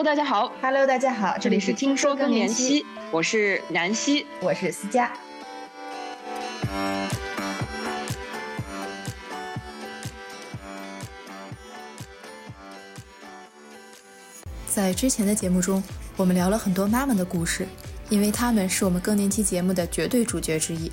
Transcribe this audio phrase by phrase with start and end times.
[0.00, 0.50] Hello，大家好。
[0.62, 5.12] Hello，大家好，这里是听说更年期，我是南希，我是思佳。
[14.66, 15.82] 在之前的节目中，
[16.16, 17.68] 我们聊了很多妈妈的故事，
[18.08, 20.90] 因为她们是我们更年期节目的绝对主角之一。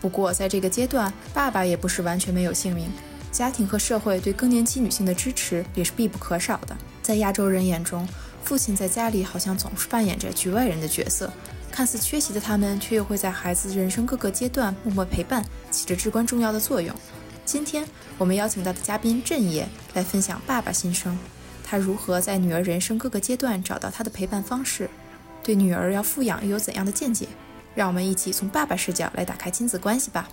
[0.00, 2.88] 不过，在这个阶段，爸爸也不是完全没有姓名，
[3.32, 6.76] 家庭和社会对更年期女性的支持也是必不可少的。
[7.02, 8.06] 在亚洲人眼中，
[8.44, 11.32] 父亲在家里好像总是扮演着局外人的角色，
[11.70, 16.94] 看似缺席的他们，却又会在孩子人生各个阶段默默陪伴，起着至关重要的作用。
[17.46, 17.86] 今天
[18.18, 21.18] 我们邀请到的嘉宾郑爷来分享爸爸心声。
[21.64, 24.90] 他如何在女儿人生各个阶段找到他的陪伴方式？
[25.42, 27.26] 对女儿要富养又有怎样的见解？
[27.74, 30.28] 让我们一起从爸爸视角来打开亲子关系吧。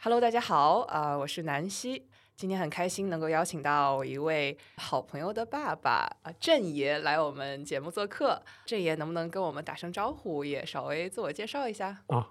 [0.00, 2.04] Hello，大家好，啊、呃，我是南希。
[2.42, 8.42] 今天很开心能够邀请到一位好朋友的爸爸啊，郑爷来我们节目做客。
[8.66, 12.02] 郑爷能不能跟我们打声招呼，也稍微自我介绍一下？
[12.08, 12.30] 啊，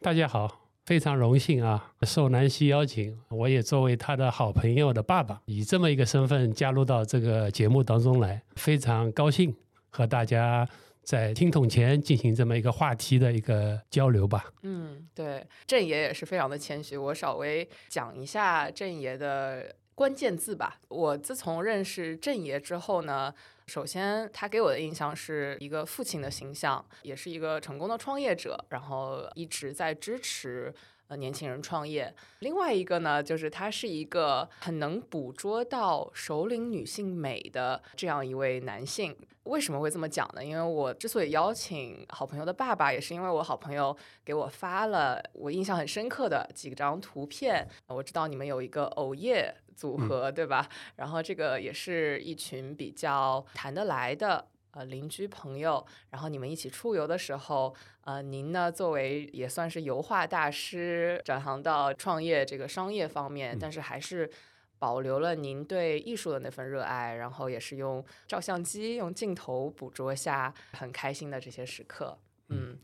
[0.00, 0.68] 大家好。
[0.86, 9.52] 非常荣幸啊，受南希邀请，我也作为他的好朋友的爸爸，以这么一个身份加入到这个节目当中来，非常高兴
[9.90, 10.68] 和大家
[11.02, 14.44] 在听筒前进行这么一个话题的一个交流吧。
[14.62, 20.78] 嗯，对，郑爷也是非常的谦虚，我稍微讲一下郑爷的关键字吧。
[20.88, 23.34] 我自从认识郑爷之后呢。
[23.68, 30.74] 首先，他给我的印象是一个父亲的形象，也是一个成功的创业者，然后一直在支持
[31.08, 32.14] 呃年轻人创业。
[32.40, 39.16] 另外一个呢，就是他是一个很能捕捉到首领女性美的这样一位男性。
[39.44, 40.44] 为什么会这么讲呢？
[40.44, 47.68] 因为我之所以邀请好朋友的爸爸，也是因为我好朋友给我发了我印象很深刻的几张图片。
[47.88, 49.54] 我知道你们有一个偶夜。
[49.74, 50.68] 组合对吧？
[50.96, 57.74] 然后这个也是一群比较谈得来的呃邻居朋友，然后你们一起出游的时候，
[58.04, 64.30] 呃，您呢作为也算是油画大师，转行到创业这个商业方面，但是还是
[64.78, 72.18] 保留了您对艺术的那份热爱，然后也是用照相机、用镜头捕捉下很开心的这些时刻，
[72.48, 72.78] 嗯。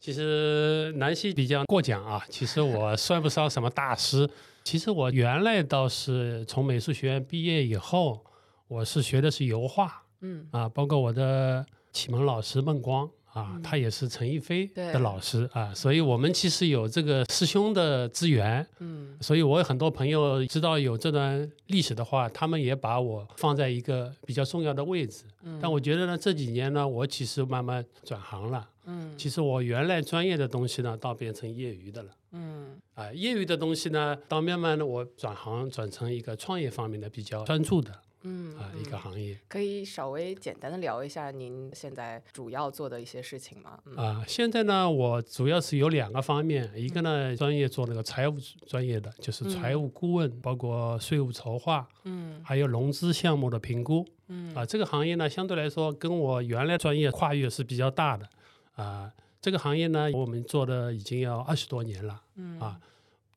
[0.00, 4.28] 其实南希比较过奖啊，其实我算不上什么大师。
[4.64, 8.24] 其实我原来倒是从美术学院毕业以后，
[8.66, 25.24] 我是学的是油画，嗯啊，包括我的启蒙老师孟光啊，嗯、他也是陈逸飞的老师啊，所以我们其实有这个师兄的资源，嗯，所以我有很多朋友知道有这段历史的话，他们也把我放在一个比较重要的位置。
[25.42, 28.68] 嗯、但我觉得呢，这几年呢，我其实慢慢转行了。
[28.84, 32.10] 嗯，其实我原来专业的东西呢，倒变成业余的了。
[32.32, 39.38] 嗯，啊，业余的东西呢，到慢慢的我转行转成一个创业方面的比较专注的，嗯啊一个行业。
[39.48, 43.78] 可以稍微简单的聊一下您现在主要做的一些事情吗？
[43.84, 58.28] 嗯、啊，现在呢，我主要是有两个方面，一个呢专业做那个财务专业的，就是财务顾问，包括税务筹划，嗯，还有融资项目的评估，嗯，啊，这个行业呢，相对来说跟我原来专业跨越是比较大的。
[58.74, 62.58] 啊，这个行业呢，我们做的已经要二十多年了，嗯。
[62.58, 62.80] 啊，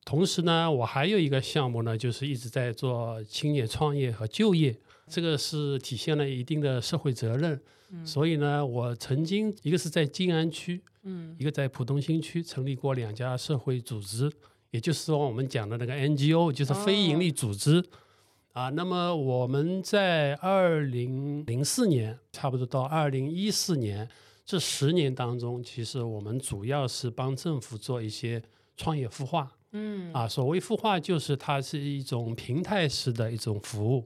[0.05, 4.77] 同时呢，我还有一个项目呢，就是一直在做青年创业和就业，
[5.07, 14.31] 这个是体现了一定的社会责任，嗯、所以呢，我曾经一个是在静安区，嗯，一个在浦东新区成立过两家社会组织，
[14.69, 17.79] 也就是说我们讲的那个 NGO，就是非营利组织。
[17.79, 17.83] 哦
[18.55, 24.07] 啊，那么我们在二零零四年，差不多到二零一四年
[24.45, 28.41] 这十年当中，其实我们主要是帮政府做一些
[28.77, 29.54] 创业孵化。
[29.77, 34.05] 嗯，啊，所谓孵化就是它是一种平台式的一种服务，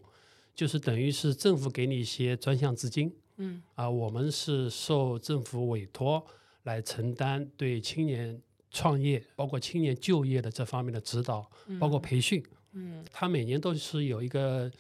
[0.56, 3.13] 就是等于是政府给你一些专项资金。
[3.38, 6.25] 嗯，啊，我们是受政府委托
[6.63, 8.41] 来承担对青年
[8.72, 11.47] 创业，包括青年就业的这方面的指导，
[11.80, 12.44] 包括培训。
[12.72, 14.71] 嗯，它每年都是有一个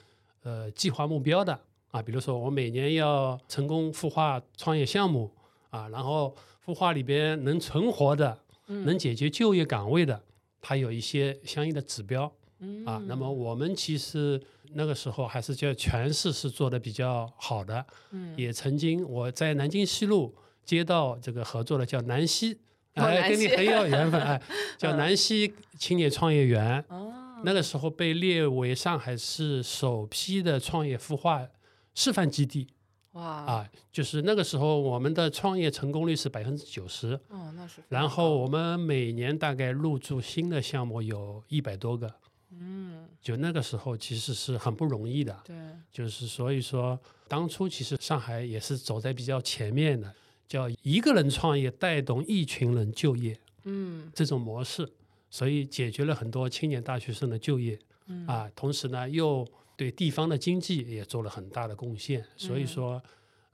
[0.41, 1.59] 呃计划目标的
[1.91, 5.31] 啊，比如说我每年要成功孵化创业项目
[5.69, 10.21] 啊，然后孵化里边能存活的、嗯、能解决就业岗位的，
[10.61, 12.31] 它有一些相应的指标。
[12.59, 12.85] 嗯。
[12.85, 14.41] 啊，那么我们其实
[14.73, 22.53] 那个时候还是叫全市是做的比较好的，嗯，也曾经我在南京西路接到这个合作的叫南溪，
[22.95, 24.41] 哦哎，跟你很有缘分，哎，
[24.77, 24.97] 叫嗯。
[24.97, 26.83] 南溪青年创业园。
[26.89, 27.13] 哦，
[27.43, 31.47] 那个时候被列为上海市首批的创业孵化
[31.95, 32.67] 示范基地
[33.13, 37.81] 哇，啊，就是那个时候我们的创业成功率是百分之九十，哦，那是。
[37.89, 42.13] 然，后我们每年大概入驻新的项目有一百多个
[42.51, 45.55] 嗯，就那个时候其实是很不容易的，对，
[45.91, 50.13] 就是所以说当初其实上海也是走在比较前面的，
[50.47, 54.11] 叫一个人创业带动一群人就业嗯。
[54.13, 54.87] 这种模式，
[55.29, 58.27] 所以解决了很多青年大学生的就业嗯。
[58.27, 59.47] 啊，同时呢又
[59.79, 62.67] 对地方的经济也做了很大的贡献，所以嗯。
[62.67, 63.03] 说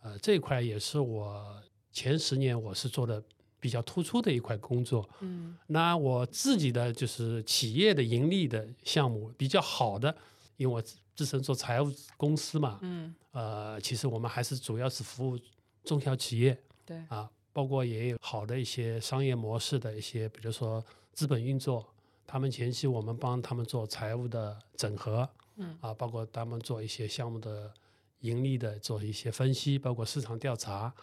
[0.02, 1.62] 呃这一块也是我
[1.92, 3.24] 前十年我是做的
[3.60, 5.08] 比较突出的一块工作。
[5.20, 5.56] 嗯。
[5.68, 10.10] 那我自己的就是企业的盈利的项目比较好的，
[10.58, 15.40] 因为我自自身做财务公司嘛，嗯，呃，其实我们还是主要是服务
[15.84, 20.84] 中小企业对，啊，包括也有好的一些商业模式的一些，比如说
[21.14, 21.88] 资本运作，
[22.28, 25.28] 他们前期我们帮他们做财务的整合，
[25.58, 27.72] 嗯啊，包括他们做一些项目的
[28.20, 30.94] 盈利的做一些分析，包括市场调查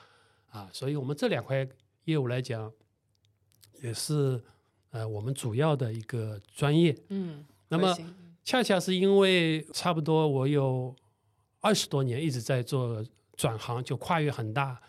[0.50, 1.66] 啊，所以我们这两块
[2.04, 2.72] 业务来讲，
[3.82, 4.42] 也是
[4.90, 6.96] 呃我们主要的一个专业。
[7.08, 7.96] 嗯，那么
[8.44, 10.94] 恰恰是因为差不多我有
[11.60, 13.04] 二十多年一直在做
[13.36, 14.82] 转行，就跨越很大。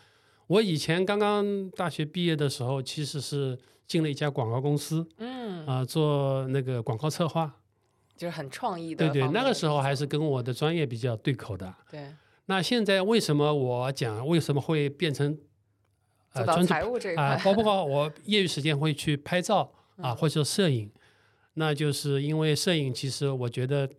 [0.46, 7.52] 我以前刚刚大学毕业的时候，其实是进了一家广告公司嗯，啊、做那个广告策划。
[8.16, 11.74] 就是很创意的对对，那个时候还是跟我的专业比较对口的。
[11.90, 12.14] 对
[12.46, 15.36] 那现在为什么我讲为什么会变成
[16.34, 19.62] 呃专注财务这一啊、块，包括 我业余时间会去拍照
[19.96, 20.88] 啊，嗯或者摄影，
[21.54, 23.90] 那就是因为摄影，其实我觉得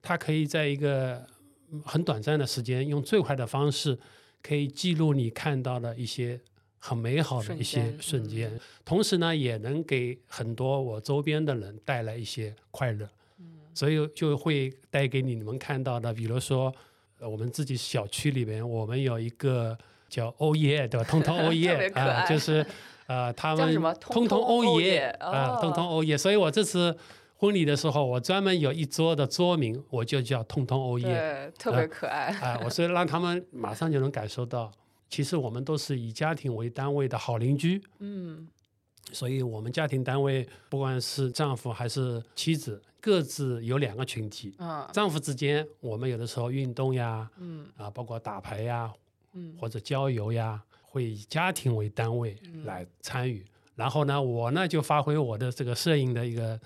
[0.00, 1.26] 它可以在一个
[1.72, 3.98] 嗯很短暂的时间，用最快的方式，
[4.40, 6.40] 可以记录你看到的一些
[6.86, 13.08] 很美好的一些间瞬间，嗯同时呢，也能给很多我周边的人带来一些快乐。
[13.38, 16.72] 嗯所以就会带给你们看到的，比如说，
[17.18, 19.76] 呃，我们自己小区里面，我们有一个
[20.10, 21.04] 叫欧耶，对吧？
[21.08, 22.64] 通通欧 耶啊、就是
[23.08, 26.16] 呃，他们通通欧耶耶啊，通通哦欧耶。
[26.18, 26.96] 所以我这次
[27.38, 34.70] 婚礼的时候，我专门有一桌的桌名，我就叫通通欧耶对，特别可爱，啊，我是让他们马上就能感受到，
[35.14, 37.80] 其实我们都是以家庭为单位的好邻居。
[38.00, 38.48] 嗯
[39.12, 44.56] 所以，我们家庭单位不管是丈夫还是妻子，各自有两个群体。
[44.58, 48.92] 嗯丈夫之间，我们有的时候运动呀，嗯啊，包括打牌呀，
[49.34, 53.44] 嗯或者郊游呀，会以家庭为单位嗯来参与。
[53.76, 56.58] 然后呢，我呢就发挥我的这个摄影的一个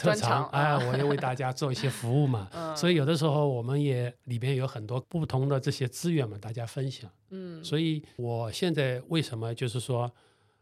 [0.00, 2.48] 特长啊我也为大家做一些服务嘛。
[2.52, 7.10] 嗯， 所以有的时候我们也里边有很多不同的这些资源嘛，大家分享。
[7.30, 10.10] 嗯所以我现在为什么就是说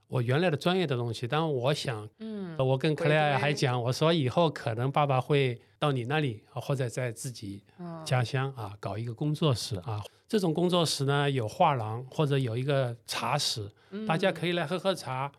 [0.08, 10.02] 我原来的专业的东西，当然我想嗯我跟克莱尔还讲，我说以后可能爸爸会到你那里，或者在自己嗯家乡啊搞一个工作室啊。
[10.26, 13.66] 这种工作室呢，有画廊或者有一个茶室，
[14.06, 15.30] 大家可以来喝喝茶，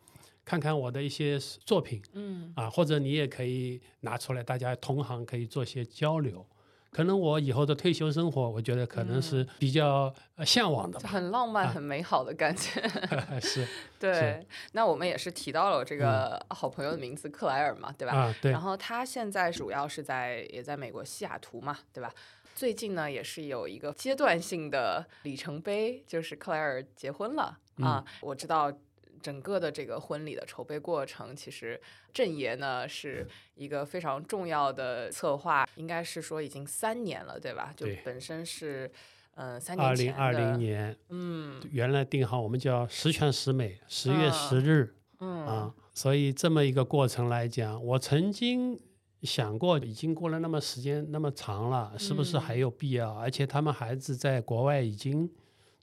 [0.50, 6.44] 看看我的一些作品嗯啊，或者你也可以拿出来，大家同行可以做些交流。
[6.92, 11.00] 可能我以后的退休生活，我觉得可能是比较呃向往的。
[11.02, 12.82] 很浪漫、啊很美好的感觉。
[13.40, 13.68] 是
[14.00, 18.14] 对，那我们也是提到了这个好朋友的名字克莱尔嘛，对吧？
[18.16, 22.12] 嗯啊，对然，后他现在主要是在也在美国西雅图嘛，对吧？
[22.56, 28.04] 最近呢，也是有一个阶段性的里程碑，就是克莱尔结婚了啊。
[28.20, 28.74] 我知道
[29.22, 31.80] 整个的这个婚礼的筹备过程，其实
[32.14, 37.74] 郑爷呢是一个非常重要的策划，应该是说已经三年了，对吧？
[37.76, 38.92] 就对本身是
[39.36, 44.96] 嗯、呃三二年前的零二零年嗯原来定好，我们叫十全十美，十月十日。
[45.22, 48.80] 嗯啊，所以这么一个过程来讲，我曾经
[49.24, 53.14] 想过，已经过了那么时间那么长了，是不是嗯还有必要？
[53.16, 55.30] 而且他们孩子在国外已经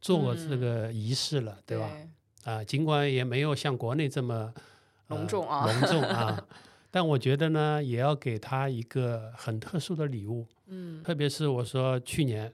[0.00, 1.86] 做过这嗯个仪式了，对吧？
[1.92, 2.08] 对
[2.46, 4.52] 啊，尽管也没有像国内这么、
[5.08, 6.46] 呃隆重啊隆重啊，
[6.90, 10.46] 但我觉得呢，也要给他一个很特殊的礼物。
[10.68, 12.52] 嗯特别是我说去年，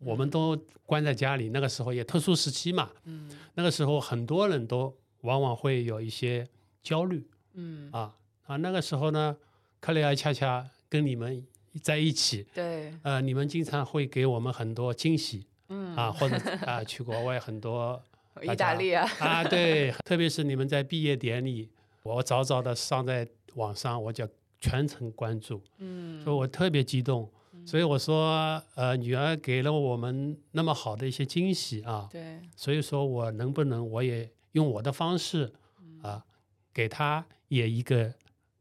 [0.00, 6.46] 我们都关在家里，那个时候也特殊时期嘛，嗯那个时候很多人都往往会有一些
[6.82, 7.26] 焦虑。
[7.54, 8.14] 嗯，啊
[8.46, 9.36] 啊，那个时候呢，
[9.80, 11.42] 克雷尔恰恰跟你们
[11.82, 18.02] 在一起，对，呃，你们经常会给我们很多惊喜嗯啊，或者 啊去国外很多
[18.42, 21.68] 意大利啊，啊，对， 特别是你们在毕业典礼，
[22.02, 24.28] 我早早的上在网上，我就
[24.60, 26.22] 全程关注，嗯。
[26.22, 27.30] 所以我特别激动。
[27.64, 36.00] 所以我说，呃，女儿给了我们那么好的一些惊喜啊，对，所以说我能不能我也用我的方式嗯。
[36.02, 36.24] 啊，
[36.72, 38.12] 给她也一个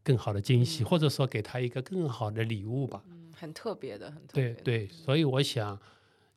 [0.01, 0.85] 更好的惊喜，嗯。
[0.85, 3.03] 或者说给她一个更好的礼物吧。
[3.07, 5.79] 嗯，很特别的，很特别的，对对，所以我想，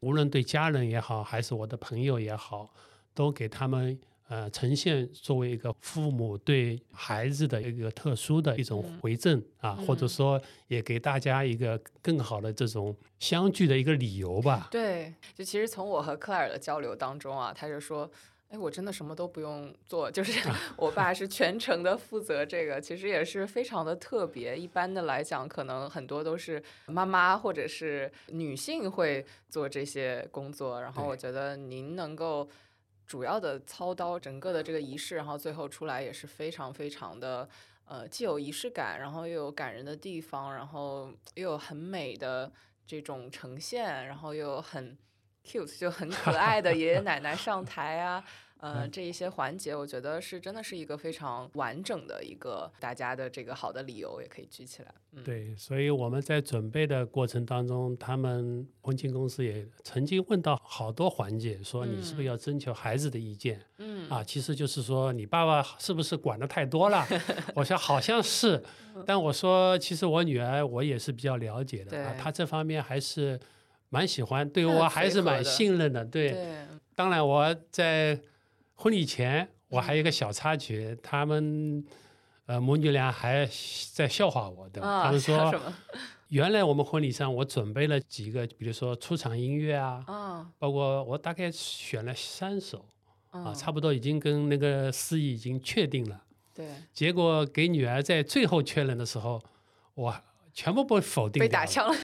[0.00, 2.70] 无论对家人也好，还是我的朋友也好，
[3.18, 3.98] 都给他们
[4.28, 14.68] 呃，呈现作为一个父母对孩子的一个特殊的一种回赠啊，或者说也给大家一个更好的这种相聚的一个理由吧。
[14.70, 18.08] 对，就其实从我和克莱尔的交流当中啊，他就说。
[18.50, 20.32] 哎，我真的什么都不用做，就是
[20.74, 24.56] 我爸是全程的负责这个，其实也是非常的特别。
[24.56, 30.80] 一般的来讲，可能很多都是妈妈或者是女性会做这些工作。
[30.80, 32.48] 然后我觉得您能够
[33.08, 37.48] 主要的操刀整个的这个仪式，然后最后出来也是非常非常的
[37.86, 42.52] 呃，既有仪式感，然后又有感人的地方，然后又有很美的
[42.86, 44.96] 这种呈现，然后又有很。
[45.44, 48.22] cute 就很可爱的爷爷奶奶上台啊，
[48.60, 54.92] 呃，这一些环节，我觉得是真的是一个非常完整的一个大家的这个好的理由，也可以举起来。
[55.24, 63.60] 对，所以我们在准备的过程当中，他们婚庆公司也曾经问到好多环节，说你是不是要征求孩子的意见？
[63.78, 67.06] 嗯，啊，其实就是说你爸爸是不是管的太多了？
[67.54, 68.62] 我说 好像是，
[69.06, 73.38] 但我说其实我女儿我也是比较了解的啊，她这方面还是。
[73.90, 76.04] 蛮喜欢，对我还是蛮信任的。
[76.04, 76.36] 对，
[76.94, 78.20] 当然我在
[78.80, 81.84] 婚礼前我还有一个小插曲，他们
[82.46, 83.44] 呃母女俩还
[83.92, 84.80] 在笑话我的。
[84.80, 85.52] 他们说，
[86.28, 92.86] 原来我们婚礼上我准备了几个，比如说出场音乐啊，包括我大概选了三首
[93.30, 96.22] 啊，差不多已经跟那个司仪已经确定了。
[96.54, 99.42] 对，结果给女儿在最后确认的时候，
[99.94, 100.14] 我
[100.54, 102.00] 全部被否定，被打枪了。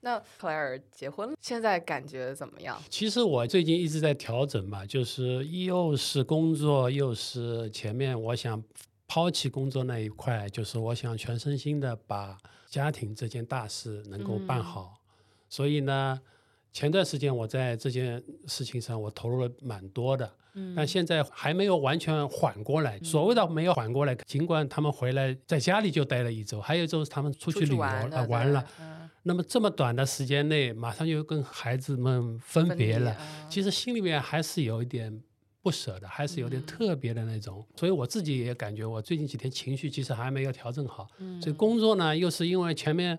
[0.00, 2.80] 那克莱尔结婚了，现在感觉怎么样？
[2.88, 8.62] 其实我最近一直在调整嘛，就是又是工作，又是前面我想
[9.06, 12.38] 抛弃工作那一块，就是我想全身心的把
[12.68, 14.94] 家庭这件大事能够办好。
[15.48, 16.20] 所以呢，
[16.72, 20.30] 前段时间我在这件事情上我投入了蛮多的，
[20.76, 23.00] 但现在还没有完全缓过来。
[23.00, 28.64] 所谓的没有缓过来，尽管他们回来在家里就待了一周，还有一周是他们出去旅游了，玩了。
[29.28, 33.14] 那么这么短的时间内，马上就跟孩子们分别了，
[33.50, 35.22] 其实心里面还是有一点
[35.60, 37.62] 不舍的，还是有点特别的那种。
[37.76, 41.06] 所以我自己也感觉，我最近几天情绪其实还没有调整好。
[41.42, 43.18] 所以工作呢，又是因为前面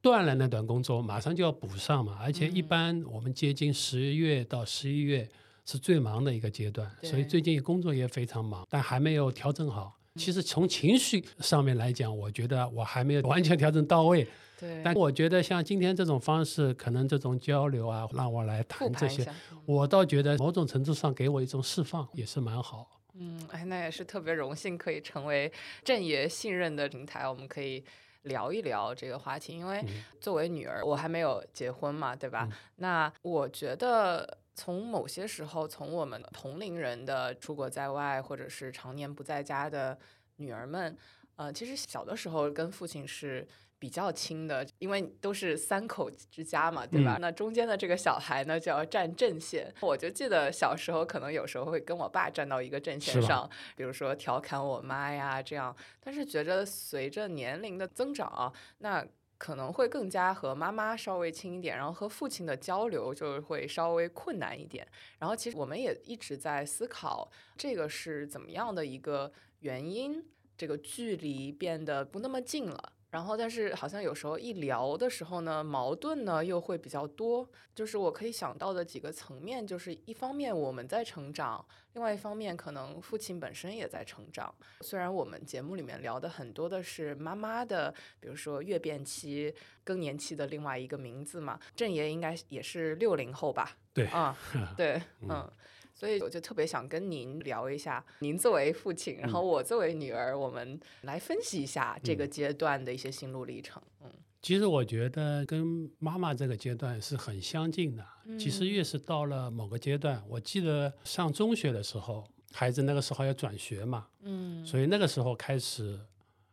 [0.00, 2.16] 断了那段工作，马上就要补上嘛。
[2.22, 5.28] 而且一般我们接近十月到十一月
[5.66, 9.98] 是最忙的一个阶段，所以最近工作也非常忙，但还没有调整好。
[10.14, 14.24] 其实从情绪上面来讲，我觉得我还没有完全调整到位。
[14.58, 19.24] 对，但我觉得像今天这种方式，可能这种交流啊，让我来谈这些，
[19.64, 23.00] 我倒觉得某种程度上给我一种释放，也是蛮好。
[23.14, 25.52] 嗯，哎，那也是特别荣幸可以成为
[25.84, 27.84] 郑爷信任的平台，我们可以
[28.22, 29.56] 聊一聊这个话题。
[29.56, 29.84] 因为
[30.20, 32.48] 作为女儿，我还没有结婚嘛，对吧？
[32.76, 39.96] 那我觉得从某些时候，从我们同龄人的出国在外，或者是常年不在家的
[40.38, 40.96] 女儿们，
[41.36, 43.46] 呃，其实小的时候跟父亲是。
[43.78, 47.16] 比较亲的，因为都是三口之家嘛，对吧？
[47.20, 49.72] 那中间的这个小孩呢，就要站阵线。
[49.80, 55.74] 我就记得小时候，可能有时候会跟我爸站到一个阵线上，比如说调侃我妈呀这样。
[56.00, 59.06] 但是觉着随着年龄的增长，那
[59.36, 64.84] 可能会更加和妈妈稍微亲一点，然后和父亲的交流就会稍微困难一点。
[65.20, 70.24] 然后其实我们也一直在思考，这个是怎么样的一个原因，
[70.56, 72.92] 这个距离变得不那么近了。
[73.10, 77.48] 然后，但是好像有时候一聊的时候呢，矛盾呢又会比较多。
[77.74, 84.54] 就是我可以想到的几个层面，就是一方面我们在成长，另外一方面可能父亲本身也在成长。
[84.82, 93.76] 虽然我们节目里面聊的很多的是妈妈的，比如说月变期、更年期的另外一个名字嘛，郑爷应该也是六零后吧？
[93.94, 94.36] 对，啊，
[94.76, 95.50] 对，嗯。
[95.98, 103.82] 所以我就特别想跟您聊一下，您作为父亲，然后我作为女儿，我们来分析一下这个阶段的一些心路历程。
[104.04, 104.08] 嗯，
[104.40, 108.06] 其实我觉得跟妈妈这个阶段是很相近的。
[108.38, 115.98] 其实越是到了某个阶段，我记得上中学的时候，孩子那个时候要转学嘛，嗯，所以那个时候开始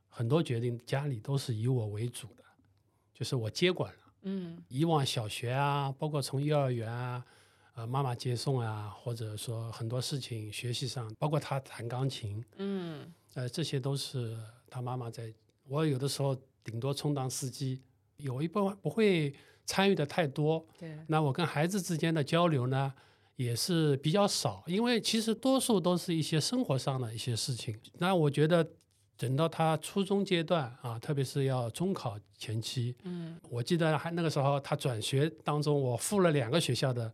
[0.09, 2.43] 很多决定家里都是以我为主的，
[3.13, 3.99] 就是我接管了。
[4.23, 7.23] 嗯，以往小学啊，包括从幼儿园啊。
[7.75, 14.37] 呃，妈妈接送啊，或者说很多事情学习上，包括他弹钢琴，嗯，呃，这些都是
[14.69, 15.31] 他妈妈在。
[15.67, 17.81] 我有的时候顶多充当司机，
[18.15, 19.33] 有一部分不会
[19.65, 20.65] 参与的太多。
[20.79, 20.97] 对。
[21.07, 22.93] 那我跟孩子之间的交流呢，
[23.35, 27.77] 也是比较少，因为其实多数都是一些生活上的一些事情。
[27.97, 28.65] 那我觉得
[29.17, 37.11] 等到他初中阶段啊，特别是要中考前期，嗯，我记得还那个时候他转学当中，我付了两个学校的。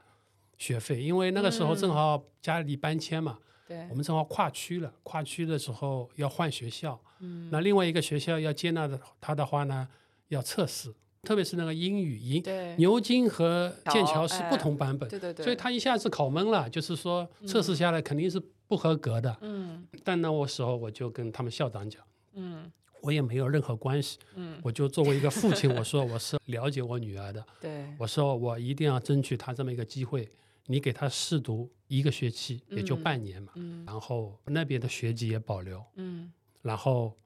[0.62, 3.88] 学费，因为那个时候正好家里搬迁嘛，对。
[3.90, 7.50] 我，们正好跨区了，跨区的时候要换学校，嗯。
[7.52, 9.88] 那另外一个学校要接纳的他的话呢，
[10.28, 12.44] 要测试，特别是那个英语，英
[12.78, 19.36] 牛津和剑桥是哎不同版本，对对对，所以他一下子考懵了，就是说测试下来肯定是不合格的。
[19.42, 19.84] 嗯。
[20.04, 22.04] 但那我时候我就跟他们校长讲，
[22.34, 22.72] 嗯。
[23.02, 30.30] 我也没有任何关系，嗯，我就作为一个父亲，我说我是了解我女儿的， 对，我说我一定要争取她这么一个机会，
[30.66, 37.18] 你给他试读一个学期，也就嗯半年嘛，嗯然后那边的学籍也保留，嗯然后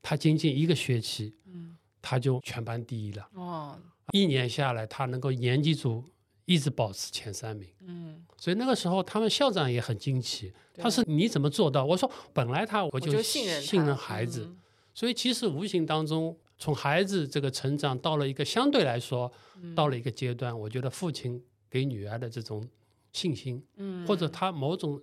[0.00, 3.78] 他仅仅一个学期，嗯，她就全班第一了，哦，
[4.12, 6.04] 一年下来，他能够年级组
[6.44, 7.68] 一直保持前三名。
[7.80, 14.56] 嗯，所以那个时候，他们校长也很惊奇，他说：“你怎么做到？”我说：“本来他我我就就信任信任孩子，嗯
[14.94, 22.66] 所以其实无形当中，从孩子这个成长到了一个相对来说，嗯到了一个阶段，我觉得父亲给女儿的这种
[23.12, 25.00] 信心，嗯，或者他某种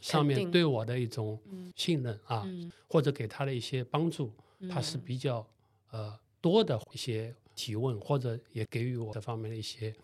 [0.00, 1.72] 上面对我的一种嗯。
[1.76, 2.70] 信任啊，嗯。
[2.88, 4.32] 或者给他的一些帮助，
[4.70, 5.00] 他是嗯。
[5.04, 5.46] 比较
[5.90, 9.94] 呃多的一些提问，或者也给予我这方面的一些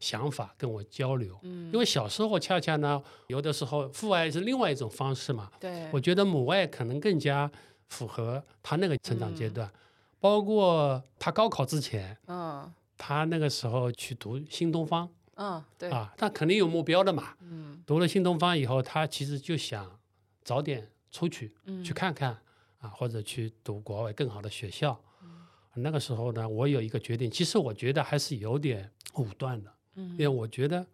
[0.00, 1.38] 想法跟我交流。
[1.42, 7.50] 嗯，因为小时候恰恰呢，有的时候父爱是另外一种方式嘛，对，我觉得母爱可能更加
[7.88, 9.54] 符合他那个成长阶嗯。
[9.54, 9.72] 段，
[10.18, 12.72] 包括他高考之前，嗯。
[12.96, 17.34] 他那个时候去读新东方嗯对，啊，他肯定有目标的嘛。
[17.40, 19.98] 嗯读了新东方以后，他其实就想
[20.42, 22.38] 早点出去嗯去看看
[22.78, 25.00] 啊，或者去读国外更好的学校。
[25.22, 25.28] 嗯
[25.74, 30.86] 那个时候呢，我有一个决定，其实我觉得还是有点武断的，嗯因为我觉得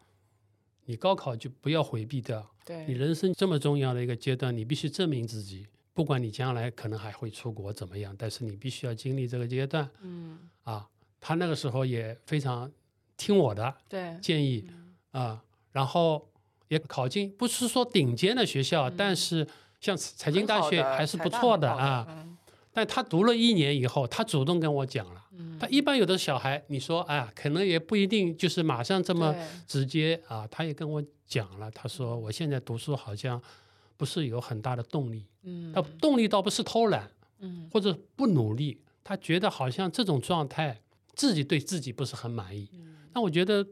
[0.84, 2.48] 你高考就不要回避掉，
[2.86, 5.66] 你，人生这么重要的一个阶段，你必须证明自己。
[5.92, 10.88] 不管你将来可能还会出国怎么样，但是你必须要经历这个阶段嗯啊。
[11.20, 12.70] 他那个时候也非常
[13.18, 13.74] 听我的，
[14.22, 16.30] 建议嗯啊，然后
[16.68, 19.46] 也考进，不是说顶尖的学校，但是
[19.80, 22.06] 像财经大学还是不错的啊。
[22.08, 22.24] 嗯
[22.70, 25.20] 但他读了一年以后，他主动跟我讲了。
[25.32, 29.34] 嗯他一般有的小孩，你说哎呀，可能也不一定就是马上这么
[29.66, 30.46] 直接啊。
[30.48, 33.42] 他也跟我讲了，他说我现在读书好像
[33.96, 40.80] 不是有很大的动力，嗯他动力倒不是偷懒嗯或者不努力，他觉得好像这种状态
[41.16, 42.70] 自己对自己不是很满意。
[43.18, 43.66] 嗯那我觉得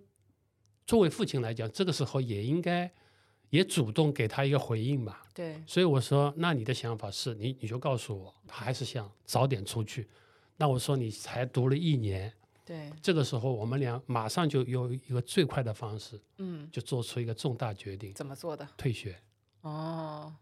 [0.89, 2.93] 作为父亲来讲，这个时候也应该
[3.51, 5.23] 也主动给他一个回应吧。
[5.33, 10.09] 对，所以我说，那你的想法是你你就告诉我，他还是想早点出去。
[10.57, 12.33] 那我说你才读了一年，
[12.65, 18.69] 对，这个时候我们俩马上就有一个最快的方式，嗯，就做出一个重大决定，怎么做的？
[18.77, 19.17] 退学。
[19.61, 20.35] 哦，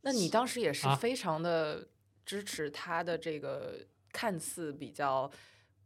[0.00, 1.86] 那你当时也是啊非常的
[2.26, 5.30] 支持他的这个看似比较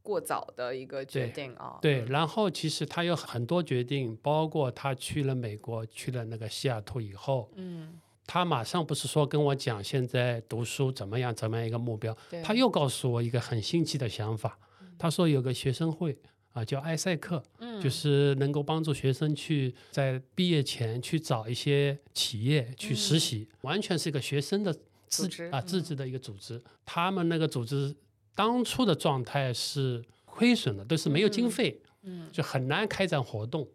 [0.03, 1.79] 过早的一个决定啊。
[1.81, 14.59] 对，然后其实他有很多决定，包括他去了美国，去了那个西雅图以后，嗯，他马上不是说跟我讲现在读书怎么样怎么样一个目标，他又告诉我一个很新奇的想法，
[14.99, 16.17] 他说有个学生会
[16.53, 24.75] 啊，叫埃塞克，嗯就是能够帮助学生去在毕业前去找一些企业去实习，完全是一个学生的
[25.09, 26.63] 自织啊自嗯治的一个组织。
[26.85, 27.95] 他们那个组织
[28.35, 33.69] 当初的状态是亏损的，都是没有经嗯费，嗯就很难开展活动。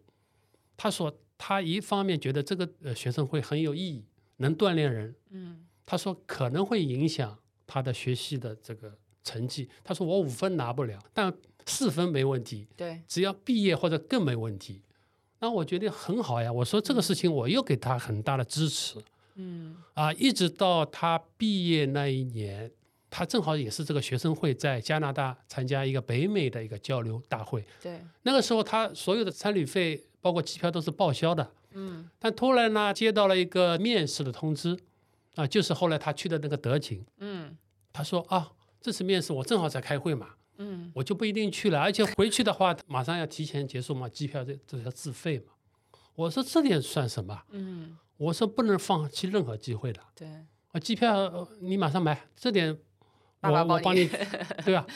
[0.76, 4.04] 他说他一方面觉得这个呃学生会很有意义，
[4.38, 8.92] 能锻炼人，嗯他说可能会影响他的学习的这个
[9.24, 9.68] 成绩。
[9.82, 11.32] 他说我五分拿不了，但
[11.66, 14.82] 四分没问题，对，只要毕业或者更没问题。
[15.40, 16.52] 那我觉得很好呀。
[16.52, 18.98] 我说这个事情我又给他很大的支持
[19.36, 22.70] 嗯啊，一直到他毕业那一年，
[23.10, 27.64] 他正好也是这个学生会在加拿大参加一个北美的一个交流大会。
[27.82, 34.78] 对，那个时候他所有的参旅费包括机票都是报销的，嗯但突然呢接到了一个面试的通知，
[35.34, 37.04] 啊，就是后来他去的那个德勤。
[37.18, 37.56] 嗯
[37.92, 45.52] 他说啊，这次面试我正好在开会嘛，嗯我就不一定去了，而且回去的话马上要提前结束嘛，机票这这要自费嘛。
[46.14, 47.42] 我说这点算什么？
[47.50, 50.00] 嗯，我说不能放弃任何机会的。
[50.14, 50.28] 对，
[50.72, 52.78] 啊，机票呃你马上买，这点我
[53.40, 54.08] 爸爸你我帮你，
[54.64, 54.86] 对吧？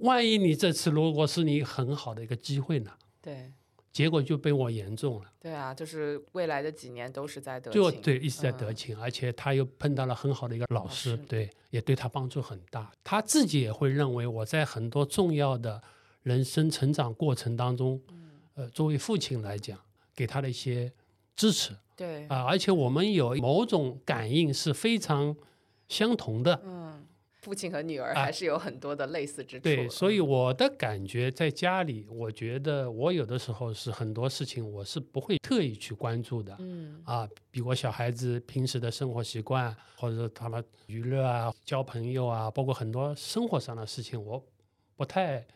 [0.00, 2.90] 万一你这次如果是你很好的一个机会呢，
[3.22, 3.52] 对。
[3.92, 5.30] 结果就被我言中了。
[5.38, 12.90] 对啊，就是未来的几年都是在德勤就对，一直在德嗯勤，而且他又碰到了很好的一个老老师，对，也对他帮助很大。
[13.04, 15.80] 他自己也会认为我在很多重要的
[16.24, 19.78] 人生成长过程当中，嗯呃，作为父亲来讲，
[20.12, 20.92] 给他的一些
[21.36, 25.36] 支持对，啊、而且我们有某种感应是非常
[25.86, 26.60] 相同的。
[26.64, 26.83] 嗯，
[27.44, 29.64] 父亲和女儿啊还是有很多的类似之处。
[29.64, 36.56] 对，所以我的感觉在家里，我觉得我有的时候是很多事情我是不会特意去关注的。
[36.58, 44.42] 嗯啊，比如我小孩子平时的生活习惯，或者说他们娱乐啊、交朋友啊，包括很多生活上的事情，我
[44.96, 45.46] 不太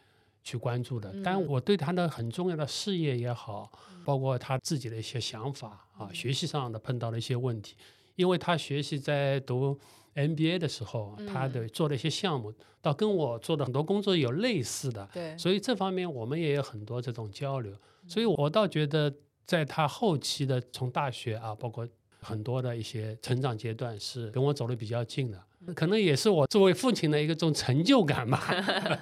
[0.45, 1.15] 去关注的。
[1.25, 3.73] 但嗯我对他的很重要的事业也好，
[4.05, 7.75] 包括他自己的一些想法嗯啊，学习上的碰到的一些问题，
[8.17, 9.79] 因为他学习在读
[10.19, 12.53] MBA 的时候，他嗯的做的一些项目，
[12.83, 17.73] 倒跟我做的很多工作有类似的，对，所以这方面我们也有很多这种交流，
[18.07, 19.13] 所以我倒觉得
[19.47, 21.87] 在他后期的从大学啊，包括
[22.21, 25.41] 很多的一些成长阶段，是跟我走的比较近的，
[25.75, 28.43] 可能也是我作为父亲的一个种成就感吧。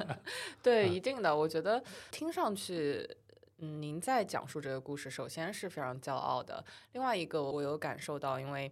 [0.62, 1.34] 对，啊一定的。
[1.34, 3.08] 我觉得听上去，
[3.58, 6.62] 嗯，您在讲述这个故事，首先是非常骄傲的。
[6.92, 8.70] 另外一个，我有感受到，因为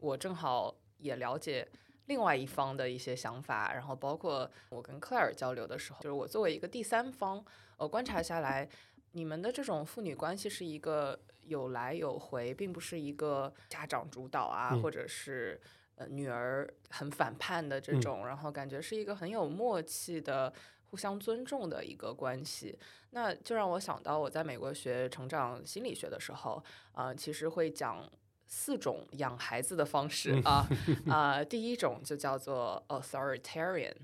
[0.00, 1.68] 我正好也了解
[2.06, 7.44] 另外一方的一些想法，然后包括我跟克莱尔交流的时候，就是我作为一个第三方，
[7.76, 8.68] 呃，观察下来，
[9.12, 15.60] 你们的这种父女关系是一个有来有回，并不是一个家长主导啊，嗯或者是。
[15.96, 20.50] 呃，女儿很反叛的这嗯种，然后感觉是一个很有默契的、
[20.88, 22.78] 互相尊重的一个关系。
[23.10, 28.10] 那就让我想到我在美国学成长心理学的时候，啊，其实会讲
[28.54, 30.68] 四种养孩子的方式嗯啊
[31.08, 33.96] 啊、第一种就叫做 authoritarian，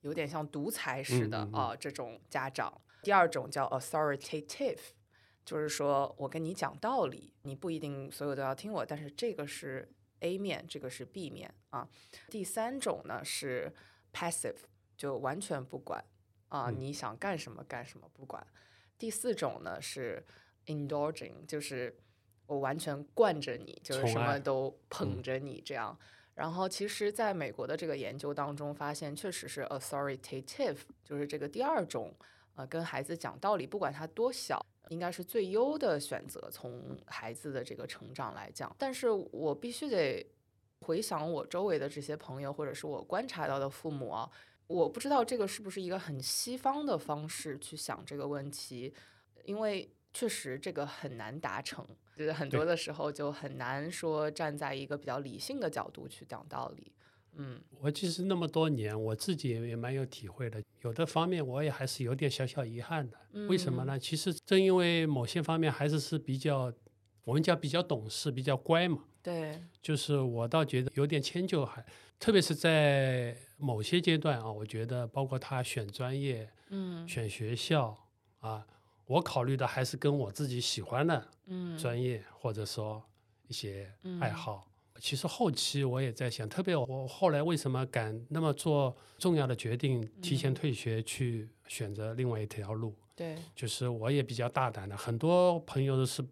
[0.00, 2.80] 有点像独裁式的嗯嗯嗯啊、这种家长。
[3.04, 4.80] 第二种叫 authoritative，
[5.44, 11.88] 就是说我跟你讲道理，你不一定所有都要听我，但是这个是 A 面，这个是 B 面啊。
[12.28, 13.72] 第三种呢是
[14.12, 14.56] passive，
[14.96, 16.04] 就完全不管
[16.48, 18.44] 啊，嗯你想干什么干什么不管。
[18.98, 20.26] 第四种呢是
[20.66, 21.96] indulging，就是
[22.46, 25.96] 我完全惯着你，就是什么都捧嗯着你这样。
[26.34, 32.14] 然后其实在美国的这个研究当中发现，确实是 authoritative，就是这个第二种，
[32.56, 34.64] 呃，跟孩子讲道理，不管他多小。
[34.90, 38.70] 应该是最优的选择，从孩子的这个成长来讲。
[38.78, 40.24] 但是我必须得
[40.82, 44.30] 回想我周围的这些朋友，或者是我观察到的父母啊，
[44.66, 48.92] 我不知道这个是不是一个很西方的方式去想这个问题，
[49.44, 56.92] 因为确实这个很难达成，就是很多的时候就很难说站在一个比较理性的角度去讲道理。
[57.36, 63.18] 嗯我其实那么多年，我自己也也蛮有体会的，有的方面我也还是有点小小遗憾的。
[63.48, 63.98] 为什么呢？
[63.98, 66.72] 其实正因为某些方面还是是比较，
[67.24, 71.84] 我们叫比较懂事、比较乖嘛，对，就是我倒觉得有点迁就还，
[72.20, 77.98] 特别是在某些阶段啊，我觉得包括他选专业、嗯选学校
[78.38, 78.64] 啊，
[79.06, 81.78] 我考虑的还是跟我自己喜欢的嗯。
[81.78, 83.02] 专业或者说
[83.48, 84.68] 一些爱嗯好。
[85.00, 90.54] 其实后期我也在想，特别我后来为什么敢那么做重要的决定，提前嗯。
[90.54, 96.24] 退学去选择另外一条路，对，就是我也比较大胆的，很多朋友都是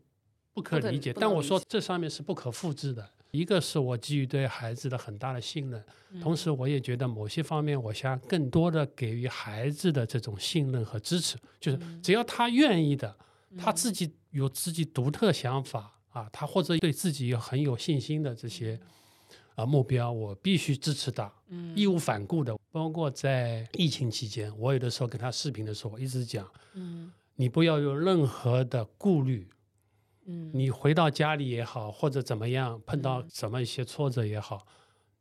[0.54, 3.10] 不可理解，但我说这上面是不可复制的。
[3.32, 5.82] 一个是我基于对孩子的很大的信任，
[6.20, 6.36] 同嗯。
[6.36, 13.16] 时我也觉得某些方面我想更多的给予孩子的这种信任和支持，就是只要他愿意的，
[13.56, 18.78] 他自己有自己独特想法啊，他或者对自己有很有信心的这些
[19.54, 21.74] 啊目标，我必须支持他，嗯。
[21.74, 22.54] 义无反顾的。
[22.70, 27.10] 包括在疫情期间，我有的时候跟他视频的时候，我一直讲，嗯。
[27.36, 29.48] 你不要有任何的顾虑，
[30.26, 34.66] 嗯你回到家里也好，或者怎么样，碰到嗯什么一些挫折也好，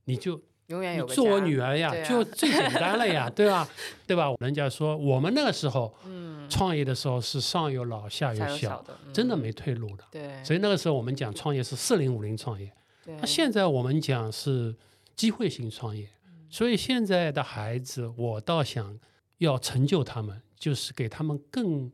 [0.06, 3.68] 你就永远有做我女儿呀，啊就最简单了呀， 对吧？
[4.08, 4.34] 对吧？
[4.40, 10.04] 人家说我们那个时候嗯创业的时候是上有老下下有小，有小的，嗯真的没退路的。
[10.12, 12.72] 对，所以那个时候我们讲创业是四零五零创业，
[13.06, 14.76] 那现在我们讲是
[15.16, 16.06] 机会型创业。
[16.06, 19.00] 嗯所以现在的孩子，我倒想
[19.38, 21.90] 要成就他们，就是给他们更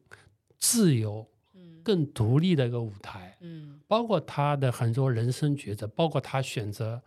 [0.57, 1.36] 自由、嗯
[1.87, 3.37] 更独立的一个舞台。
[3.39, 7.01] 嗯包括他的很多人生抉择，包括他选择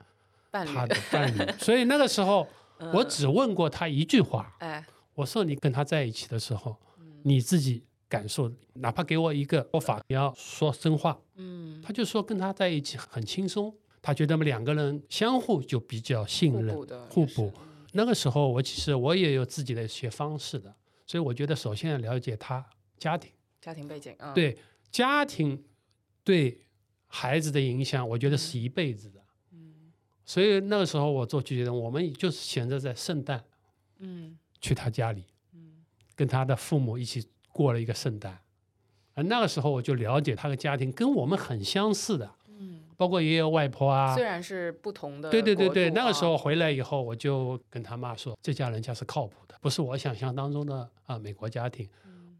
[0.50, 1.52] 伴侣他的伴侣。
[1.58, 2.48] 所以那个时候，
[2.94, 4.82] 我嗯只问过他一句话：哎
[5.14, 11.20] 我说你跟他在一起的时候，嗯你自己感受，哪怕给我一个说法，你要说真话。
[11.36, 16.74] 嗯他就说跟他在一起很轻松，他觉得两个人相互就比较信任
[17.10, 17.52] 互补。
[17.92, 20.74] 那个时候，我其实我也有自己的一些方式的，
[21.06, 22.64] 所以我觉得首先要了解他
[22.96, 24.56] 家庭，家庭背景嗯对
[24.90, 25.64] 家庭
[26.24, 26.60] 对
[27.06, 29.20] 孩子的影响，我觉得是一辈子的。
[29.52, 29.92] 嗯
[30.24, 33.42] 所以那个时候我做决定，我们就是选择在圣诞
[33.98, 35.24] 嗯去他家里，
[35.54, 38.38] 嗯跟他的父母一起过了一个圣诞。
[39.14, 44.22] 而那个时候我就了解他的家庭跟我们很相似的，嗯包括爷爷外婆啊虽。
[44.22, 51.88] 然是不同的对对对对，那个时候回来以后，我就跟他妈说，这家人家是靠谱的，不是我想象当中的啊美国家庭。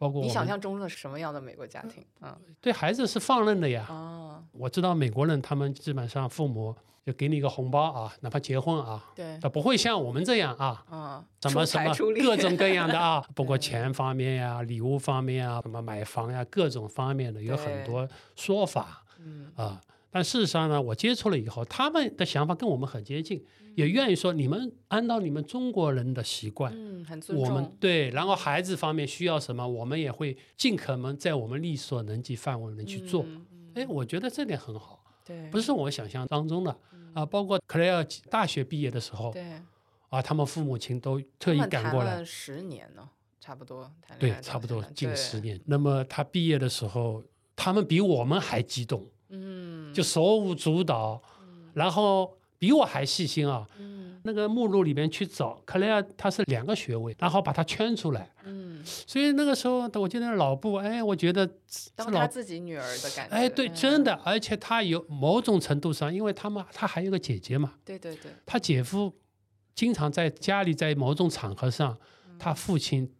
[0.01, 2.03] 包括嗯你想象中的是什么样的美国家庭？
[2.23, 3.87] 嗯对孩子是放任的呀。
[3.91, 19.79] 哦，我知道美国人他们基本上父母就给你一个红包啊，哪怕结婚啊，对，他不会像我们这样啊，嗯，什么什么各种各样的啊， 包括钱方面呀、礼物方面啊、什么买房呀、各种方面的有很多说法嗯啊。
[20.11, 23.44] 但事实上呢，我接触了以后，他们的想法跟我们很接近，
[23.77, 33.25] 也愿意说你们按照你们中国人的习惯，嗯，很尊我们重，对，然后孩子方面需要什么，我们也会尽可能在我们力所能及范围内去做。
[33.75, 36.77] 哎，我觉得这点很好，对，不是我想象当中的
[37.14, 37.25] 啊。
[37.25, 39.44] 包括克莱尔大学毕业的时候对，
[40.09, 45.61] 啊，他们父母亲都特意赶过来，十年呢，差不多谈对，差不多近十年。
[45.66, 47.23] 那么他毕业的时候，
[47.55, 51.23] 他们比我们还激动，嗯，就手舞足蹈，
[51.73, 53.66] 然后比我还细心啊。
[53.79, 53.99] 嗯。
[54.23, 58.31] 那个目录里面去找，克莱尔他是两个学位，然后把它圈出来。
[58.45, 61.49] 嗯，所以那个时候，我记得老布，哎，我觉得
[61.97, 69.11] 当老他自己女儿的感觉，哎，对，嗯真的，，而且他有某种程度上，因为他们他还有个姐姐嘛，对对对，他姐夫
[69.75, 71.97] 经常在家里，在某种场合上，
[72.29, 72.37] 嗯。
[72.38, 73.11] 他父亲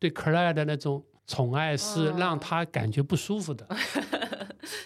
[0.00, 3.64] 对克莱尔的那种宠爱是让哦他感觉不舒服的。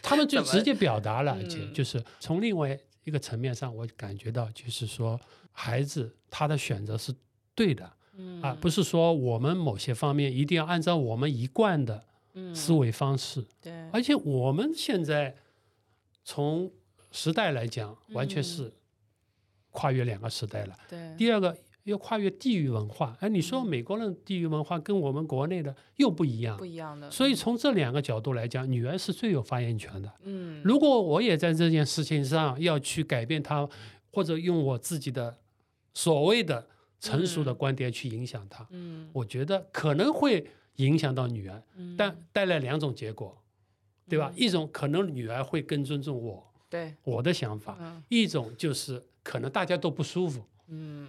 [0.03, 5.21] 他们就直接表达了，而且嗯就是从另外一个层面上，我感觉到就是说，
[5.53, 7.15] 孩子他的选择是
[7.55, 12.55] 对的嗯啊，不是说我们某些方面一定要按照我们一贯的嗯。
[12.55, 13.45] 思维方式。
[13.61, 15.37] 对，而且我们现在
[16.25, 16.71] 从
[17.11, 18.45] 时代来讲，完全嗯。
[18.45, 18.73] 是
[19.71, 20.79] 跨越两个时代了。
[20.89, 23.67] 对，第二个要跨越地域文化，哎，你说嗯。
[23.67, 30.13] 美国人地域文化跟我们国内的又不一样不，一样的，所以从这两个角度来讲，女儿是最有发言权的。
[30.23, 33.69] 嗯，如果我也在这件事情上要去改变她，
[34.13, 35.39] 或者用我自己的
[35.95, 36.67] 所谓的
[37.01, 37.55] 成熟的嗯。
[37.57, 41.97] 观点去影响她，嗯，我觉得可能会影响到女儿，嗯。
[41.97, 43.37] 但带来两种结果，
[44.09, 44.33] 对吧？
[44.33, 44.39] 嗯？
[44.39, 48.03] 一种可能女儿会更尊重我对，我的想法，嗯。
[48.09, 50.45] 一种就是可能大家都不舒服。
[50.69, 51.09] 嗯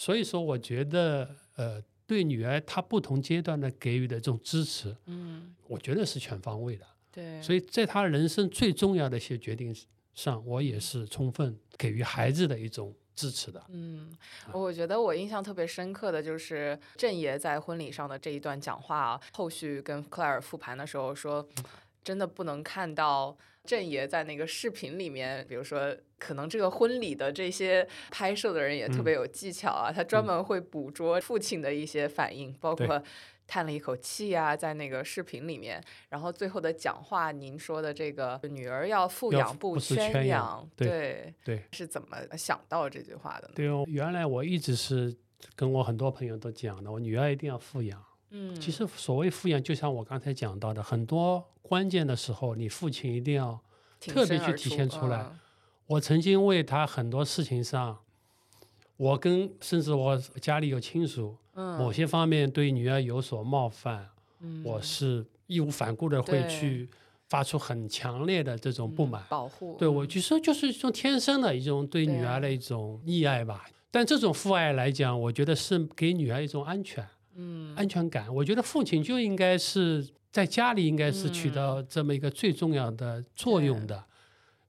[0.00, 6.86] 所以说，我觉得呃，对女儿她不同阶段的给予的这种支持，嗯，我觉得是全方位的。
[7.12, 9.76] 对，所以在她人生最重要的一些决定
[10.14, 13.62] 上，我也是充分给予孩子的一种支持的。
[13.68, 14.16] 嗯，
[14.54, 21.46] 我觉得我印象特别深刻的就是郑爷在婚礼上的这一段讲话啊，后续跟克莱尔复盘的时候说，
[22.02, 23.36] 真的不能看到
[23.66, 33.02] 郑爷在那个视频里面，比如说可能这个婚礼的这些拍摄的人也特别有技巧啊，他专门会捕捉父亲的一些反应，包括。
[33.52, 41.34] 叹了一口气啊，在那个视频里面，然后最后的讲话，您说的这个女儿要富养不是宣圈养对
[41.72, 43.54] 是怎么想到这句话的呢？
[43.56, 45.12] 对哦，原来我一直是
[45.56, 48.00] 跟我很多朋友都讲的，我女儿一定要富养。
[48.30, 53.60] 嗯，其实所谓富养，就像我刚才讲到的，很多关键的时候，你父亲一定要
[53.98, 55.39] 特别去体现出来嗯
[55.90, 57.98] 我曾经为他很多事情上，
[58.96, 66.88] 我跟甚至我家里有亲属，嗯，某些方面对女儿有所冒犯，嗯我是义无反顾的会去
[67.28, 69.24] 发出很强烈的这种不满。
[69.28, 73.66] 保护，对我嗯就说就是一种天生的一种对女儿的一种溺爱吧。
[73.90, 78.32] 但这种父爱来讲，我觉得是给女儿一种安全、嗯安全感。
[78.32, 84.04] 我觉得父亲就应该是在家里应该是起嗯到这么一个最重要的作用的。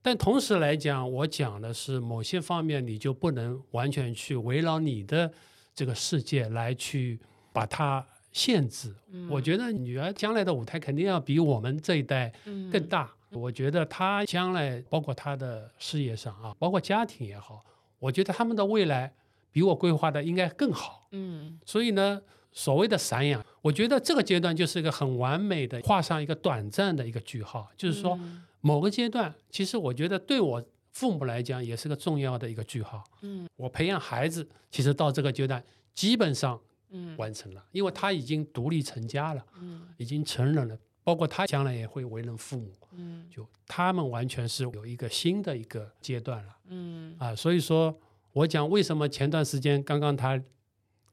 [0.02, 5.32] 但同时来讲，我讲的是某些方面，你就不能完全去围绕你的
[5.76, 7.20] 这个世界来去
[7.54, 8.94] 把它限制。
[9.30, 13.12] 我觉得女儿将来的舞台肯定要比我们这一代嗯更大。
[13.30, 17.64] 我觉得她将来包括她的事业上啊，包括家庭也好，
[18.00, 19.14] 我觉得他们的未来
[19.52, 21.08] 比我规划的应该更好。
[21.12, 33.04] 嗯所以呢，所谓的散养，我觉得这个阶段就是一个很完美的画上一个短暂的一个句号，就是说嗯某个阶段，其实我觉得对我父母来讲也是个重要的一个句号。
[33.22, 33.48] 嗯。
[33.56, 37.16] 我培养孩子，其实到这个阶段基本上嗯。
[37.18, 39.88] 完成了，因为他已经独立成家了，嗯。
[39.98, 42.72] 已经成人了，包括他将来也会为人父母。
[42.92, 43.26] 嗯。
[43.30, 47.16] 就他们完全是有一个新的一个阶段了嗯。
[47.18, 47.98] 啊，所以说
[48.34, 50.42] 我讲为什么前段时间刚刚他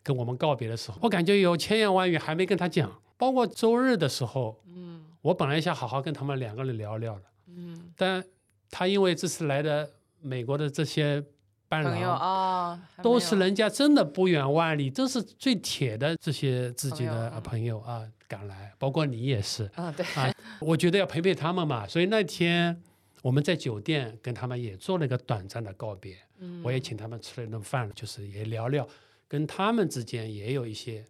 [0.03, 5.05] 跟我们告别的时候，我感觉有千言万语还没跟他讲，包括周日的时候，嗯。
[5.23, 8.23] 我本来想好好跟他们两个人聊聊的，嗯，但
[8.71, 11.25] 他因为这次来的美国的这些
[11.69, 12.19] 伴朋友郎。
[12.19, 19.71] 啊，还都是人家真的不远万里，都是最铁的这些自己的朋友啊赶来，包括你也是。
[19.75, 22.81] 啊，对，啊我觉得要陪陪他们嘛，所以那天
[23.23, 26.63] 我们在酒店跟他们也做了一个短暂的告别，嗯。
[26.63, 28.87] 我也请他们吃了一顿饭，就是也聊聊，
[29.27, 31.05] 跟他们之间也有一些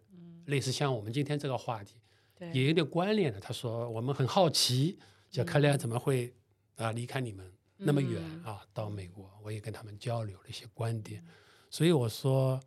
[0.45, 1.95] 类似像我们今天这个话题，
[2.37, 2.49] 对。
[2.51, 3.39] 也有点关联的。
[3.39, 4.97] 他说我们很好奇，
[5.31, 6.33] 小克莱尔怎么会
[6.75, 9.31] 啊离开你们那么远嗯啊到美国？
[9.43, 11.23] 我也跟他们交流了一些观点，
[11.69, 12.59] 所以我说，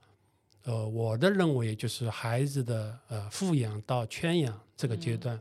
[0.64, 5.40] 呃，我的认为就是孩子的呃富养到圈养这个阶段，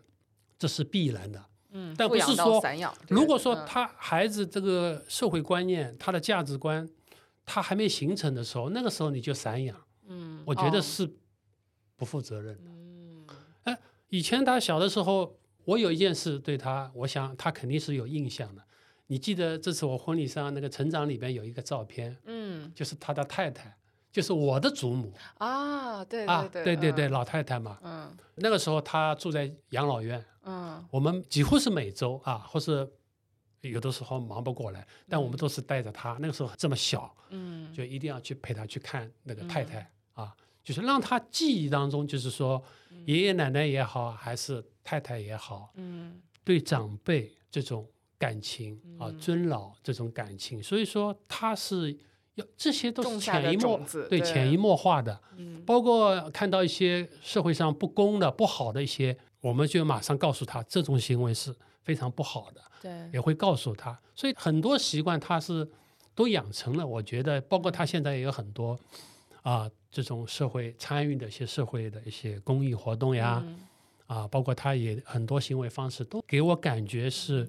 [0.58, 1.46] 这是必然的。
[1.74, 6.90] 嗯，但不是说散养如果说嗯他孩子这个社会观念、他的价值观，
[7.46, 11.10] 他还没形成的时候，那个时候你就散养，嗯，我觉得哦是
[11.96, 12.72] 不负责任的。
[12.72, 13.26] 嗯
[13.64, 13.78] 哎
[14.10, 18.62] 以前他小的时候，我有一件事对他，我想他肯定是有印象的。
[19.08, 23.76] 你记得这次我婚礼上那个成长里边有一个照片，嗯就是他的太太，
[24.12, 27.78] 就是我的祖母啊，对啊，对对对对，嗯老太太嘛。
[27.84, 32.90] 嗯那个时候他住在养老院，嗯我们几乎是每周啊，或是
[33.60, 36.18] 有的时候忙不过来，但我们都是带着他。
[36.20, 42.64] 那个时候这么小，嗯，就一定要去陪他去看那个太太、啊，就是让他记忆当中，就是说
[43.06, 46.22] 爷爷奶奶也好，还是太太也好，嗯。
[46.44, 47.88] 对长辈这种
[48.18, 51.96] 感情啊，嗯尊老这种感情，所以说他是
[52.34, 54.22] 要这些都是潜移默对对。
[54.22, 55.64] 潜移默化的，嗯。
[55.64, 63.10] 包括看到一些社会上不公的、不好的一些，我们就马上告诉他这种行为是非常不好的，对。
[63.14, 63.98] 也会告诉他。
[64.16, 65.70] 所以很多习惯他是
[66.16, 66.86] 都养成了。
[66.86, 68.78] 我觉得，包括他现在也有很多
[69.44, 73.60] 啊这种社会参与的一些社会的一些公益活动呀，嗯
[74.08, 77.48] 啊，包括他也很多行为方式都给我感觉是。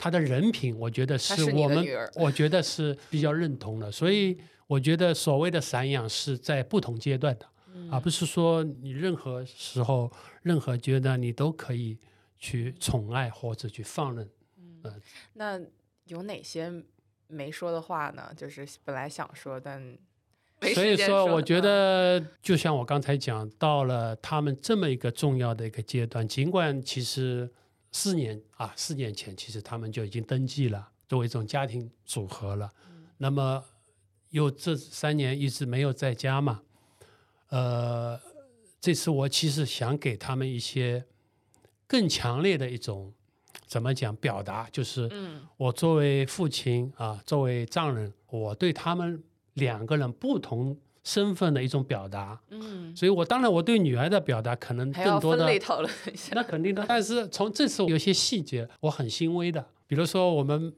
[0.00, 3.90] 他的人品，我觉得是我们 我觉得是比较认同的。
[3.90, 10.08] 所以我觉得所谓的散养是在不同阶段的，嗯而不是说你任何时候、
[10.42, 11.98] 任何阶段你都可以
[12.38, 14.30] 去宠爱或者去放任。
[14.56, 15.02] 嗯
[15.32, 15.60] 那
[16.06, 16.72] 有哪些
[17.26, 18.32] 没说的话呢？
[18.36, 19.98] 就是本来想说，但没
[20.74, 27.48] 所以说，我觉嗯得就像我刚才讲，到了他们这么一个重要的一个阶段，尽管其实
[27.92, 32.72] 四年啊，四年前其实他们就已经登记了，作为一种家庭组合了。
[33.18, 33.64] 那么
[34.30, 36.62] 又这三年一直没有在家嘛，
[37.50, 38.20] 呃，
[38.80, 41.04] 这次我其实想给他们一些
[41.86, 43.12] 更强烈的一种
[43.66, 49.22] 怎么讲表达，就是嗯我作为父亲啊，作为丈人，我对他们
[49.58, 52.40] 两个人不同身份的一种表达。
[52.50, 56.32] 嗯，所以我当然我对女儿的表达可能更多的分类讨论一下。
[56.34, 56.84] 那肯定的。
[56.88, 60.72] 但是从这次有些细节我很欣慰的，比如说我们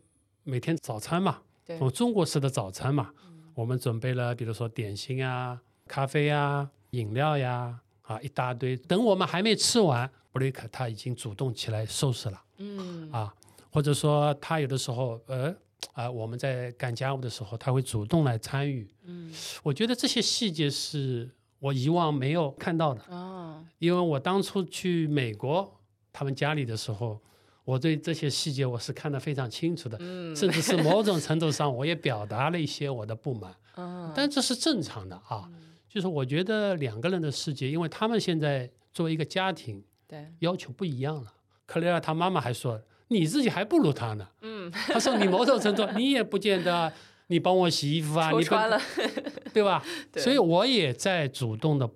[0.45, 3.11] 每天早餐嘛，对从中国式的早餐嘛，
[3.55, 8.77] 我们准备了比如说点心啊、咖啡啊、饮料呀，啊一大堆。
[8.77, 12.41] 等我们还没吃完，布雷克他已经主动起来收拾了。
[12.59, 13.35] 嗯啊，
[13.73, 15.55] 或者说他有的时候，呃，
[15.95, 18.89] 啊、我们在干家务的时候，他会主动来参与。
[19.05, 25.81] 嗯我觉得这些细节是我以往没有看到的，哦因为我当初去美国
[26.13, 27.21] 他们家里的时候，
[27.65, 35.51] 我对这些细节我是看得非常清楚的，嗯甚至是某种程度上我也表达了一些我的不满， 嗯，但这是正常的啊。
[35.89, 41.33] 就是我觉得两个人的世界，因为他们现在作为一个家庭，对要求不一样了。
[41.67, 42.81] 克雷尔他妈妈还说
[43.11, 46.93] ：“你自己还不如他呢。”嗯他说：“你某种程度 你也不见得，
[47.29, 48.81] 你帮我洗衣服啊，你穿了，
[49.53, 49.85] 对吧？
[50.13, 51.89] 对所以我也在主动的、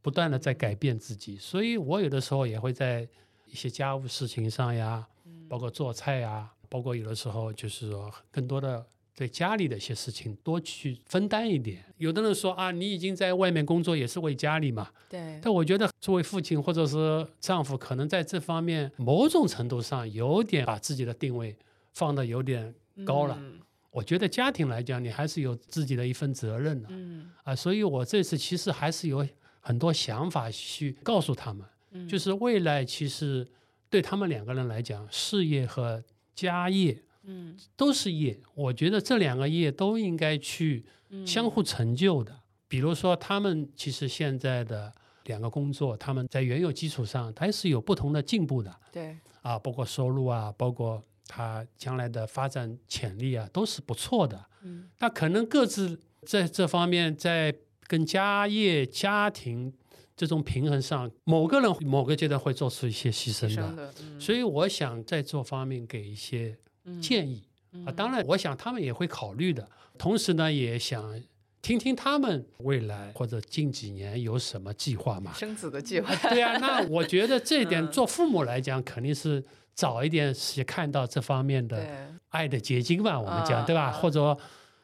[0.00, 1.36] 不断的在改变自己。
[1.36, 3.06] 所以我有的时候也会在
[3.46, 11.84] 一些家务事情上呀，嗯包括做菜呀，包括有的时候就是说更多的对家里的一些事情多去分担一点。
[11.98, 21.56] 有的人说啊，你已经在外面工作也是为家里嘛，对但我觉得作为父亲或者是丈夫，可能在这方面某种程度上有点把自己的定位
[21.92, 23.36] 放的有点高了。
[23.40, 23.58] 嗯
[23.92, 29.28] 我觉得家庭来讲，你还是有自己的一份责任的嗯啊，所以我这次其实还是有
[29.60, 33.46] 很多想法去告诉他们，嗯就是未来其实
[33.90, 36.02] 对他们两个人来讲，事业和
[36.34, 42.40] 家业嗯都是业，我觉得这两个业都应该去嗯相互成就的。
[42.68, 44.92] 比如说，他们其实现在的
[45.24, 54.46] 两个工作，他们在原有基础上还是有不同的进步的对啊，包括收入啊，包括他将来的发展潜力啊，都是不错的。
[54.62, 57.54] 嗯那可能各自在这方面，在
[57.86, 59.72] 跟家业、家庭
[60.16, 63.62] 这种平衡上，某个人某个阶段会做出一些牺牲的。
[63.62, 66.56] 牲的，嗯所以我想在这方面给一些
[67.00, 67.42] 建议、
[67.86, 69.68] 啊，当然我想他们也会考虑的。
[69.98, 71.20] 同时呢，也想
[71.60, 75.32] 听听他们未来或者近几年有什么计划嘛。
[75.32, 79.42] 生子的计划，对啊，那我觉得这一点嗯做父母来讲，肯定是
[79.74, 83.90] 早一点是看到这方面的，爱的结晶吧，我们讲嗯对吧？
[83.90, 84.36] 嗯或者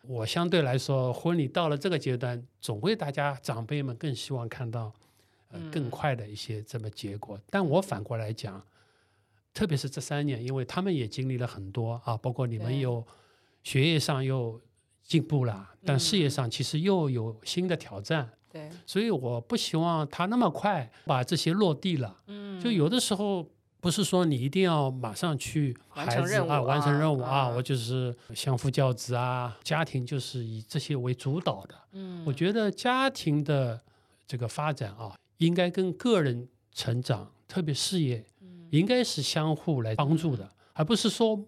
[0.03, 4.93] 我相对来说，婚礼到了这个阶段，总会大家长辈们更希望看到
[5.73, 7.39] 更快的一些这么结果。
[7.51, 8.63] 但我反过来讲，
[9.55, 12.81] 特别是这三年，因为他们也经历了很多啊，包括你们对。
[12.81, 13.07] 有
[13.63, 14.61] 学业上又
[15.03, 18.31] 进步了，但事业嗯上其实又有新的挑战。
[18.51, 22.17] 对，所以我不希望他那么快把这些落地了。
[22.29, 23.47] 嗯，就有的时候
[23.81, 27.49] 不是说你一定要马上去完孩子成任务啊，完成啊任务啊，啊。
[27.49, 31.75] 我就是相夫教子啊，家庭就是以这些为主导的。
[31.93, 33.81] 嗯，我觉得家庭的
[34.27, 38.38] 这个发展啊，应该跟个人成长，特别事业，嗯
[38.71, 41.39] 应该是相互来帮助的，而不是说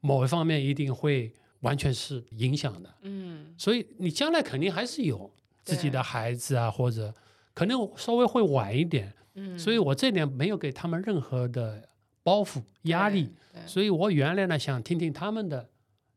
[0.00, 2.94] 某一方面一定会完全是影响的。
[3.02, 5.30] 嗯所以你将来肯定还是有
[5.62, 7.14] 自己的孩子啊，或者
[7.54, 9.12] 可能稍微会晚一点。
[9.36, 11.88] 嗯，所以我这点没有给他们任何的
[12.22, 15.68] 包袱压力，对，所以我原来呢想听听他们的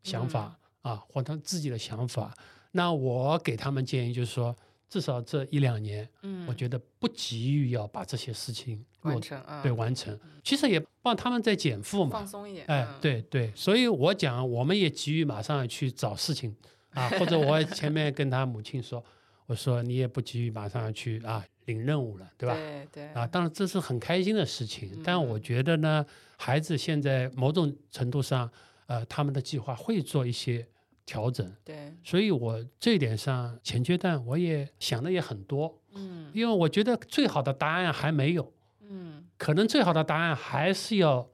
[0.03, 2.31] 想法、啊，或他自己的想法。
[2.73, 4.55] 那我给他们建议就是说，
[4.89, 12.11] 至少这一两年，嗯，我觉得不急于要把这些事情完成啊，对完成，其实也帮他们在减负嘛。
[12.11, 12.25] 放。
[12.27, 16.55] 松一点，哎嗯，对对，所以我讲，我们也急于马上去找事情
[16.91, 19.03] 啊，或者我前面跟他母亲说，
[19.45, 22.55] 我说你也不急于马上去啊领任务了，对吧？
[22.55, 23.07] 对对。
[23.09, 26.05] 啊，当然这是很开心的事情，但我嗯觉得呢，
[26.37, 28.49] 孩子现在某种程度上，
[28.85, 30.65] 呃，他们的计划会做一些
[31.07, 36.29] 调整，对，所以我这一点上前阶段我也想的也很多，嗯。
[36.33, 39.25] 因为我觉得最好的答案还没有，嗯。
[39.37, 41.25] 可能最好的答案还是要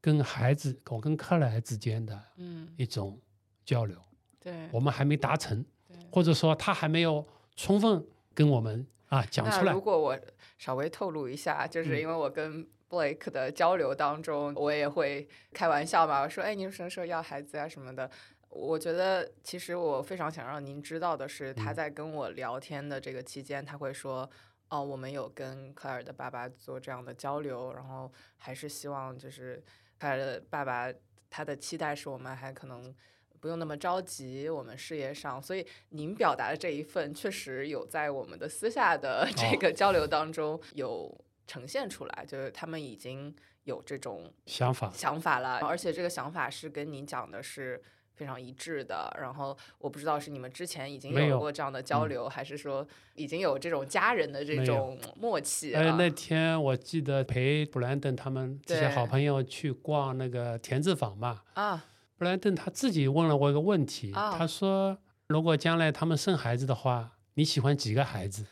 [0.00, 3.20] 跟孩子，我跟克莱之间的嗯，一种
[3.62, 3.98] 交流，
[4.40, 5.98] 对，我们还没达成，对。
[6.10, 8.02] 或者说他还没有充分
[8.32, 10.18] 跟我们啊讲出来如，果我
[10.56, 12.00] 稍微透露一下，就是嗯。
[12.00, 18.10] 因为我跟 Blake 的交流当中，我也会开玩笑嘛，我说：“哎，你什么时候要孩子啊什么的。”
[18.54, 21.74] 我觉得其实我非常想让您知道的是，他嗯。
[21.74, 24.28] 在跟我聊天的这个期间，他会说
[24.70, 29.62] ：“哦，我们有跟克莱尔的爸爸做这样的交流，然后还是希望就是
[29.98, 30.92] 克莱尔的爸爸
[31.28, 32.94] 他的期待是我们还可能。”
[33.40, 41.14] 不用那么着急，我们事业上，所以您表达的这一份确实有在我们的私下的这哦个交流当中有
[41.46, 44.90] 呈现出来，就是他们已经有这种想法。
[44.94, 47.82] 想法了，而且这个想法是跟您讲的是
[48.14, 49.14] 非常一致的。
[49.20, 55.96] 然后我不知道是你们之前已经有有过这样的交流，还是说已经有这种家人的这种默契哎，啊？
[55.98, 61.84] 那天我记得陪布兰登他们这些好朋友去逛那个田字坊嘛，啊，
[62.16, 64.96] 布兰登他自己问了我一个问题，啊他说
[65.26, 68.44] 如果将来他们生孩子的话，你喜欢几个孩子？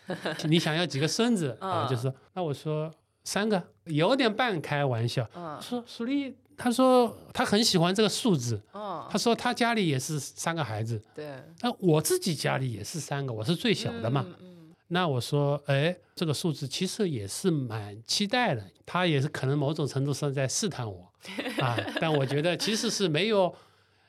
[0.49, 1.57] 你想要几个孙子？
[1.61, 2.93] 啊，嗯就是那我说
[3.25, 5.29] 三个，有点半开玩笑。
[5.37, 14.25] 嗯说苏丽，他说他很喜欢这个数字，嗯他，说他家里也是三个孩子，对，那我自己家里也是三个，我是最小的嘛。
[14.29, 21.11] 嗯，嗯那我说，哎，这个数字其实也是蛮期待的，他也是可能某种程度上在试探我
[21.63, 21.77] 啊。
[22.01, 23.55] 但我觉得其实是没有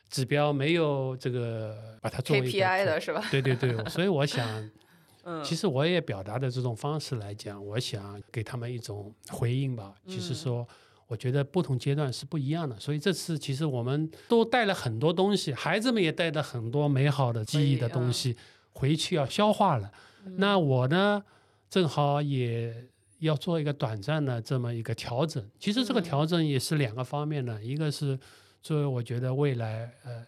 [0.10, 3.24] 指标，没有这个 把它作为 KPI 的是吧？
[3.32, 4.70] 对对对，所以我想，
[5.24, 9.94] 嗯，其实我也表达的这种方式来讲，我想给他们一种回应吧。
[10.06, 10.68] 其实嗯说，
[11.08, 18.36] 我觉得不同阶段是不一样的，所以这次其实我们都带了很多东西，孩子们也带了很多美好的记忆的东西，
[18.72, 19.92] 回去要消化了。
[20.38, 21.24] 那我呢，
[21.70, 22.74] 正好也
[23.20, 25.44] 要做一个短暂的这么一个调整。
[25.60, 28.18] 其实这个嗯调整也是两个方面的，一个是
[28.62, 30.26] 作为我觉得未来呃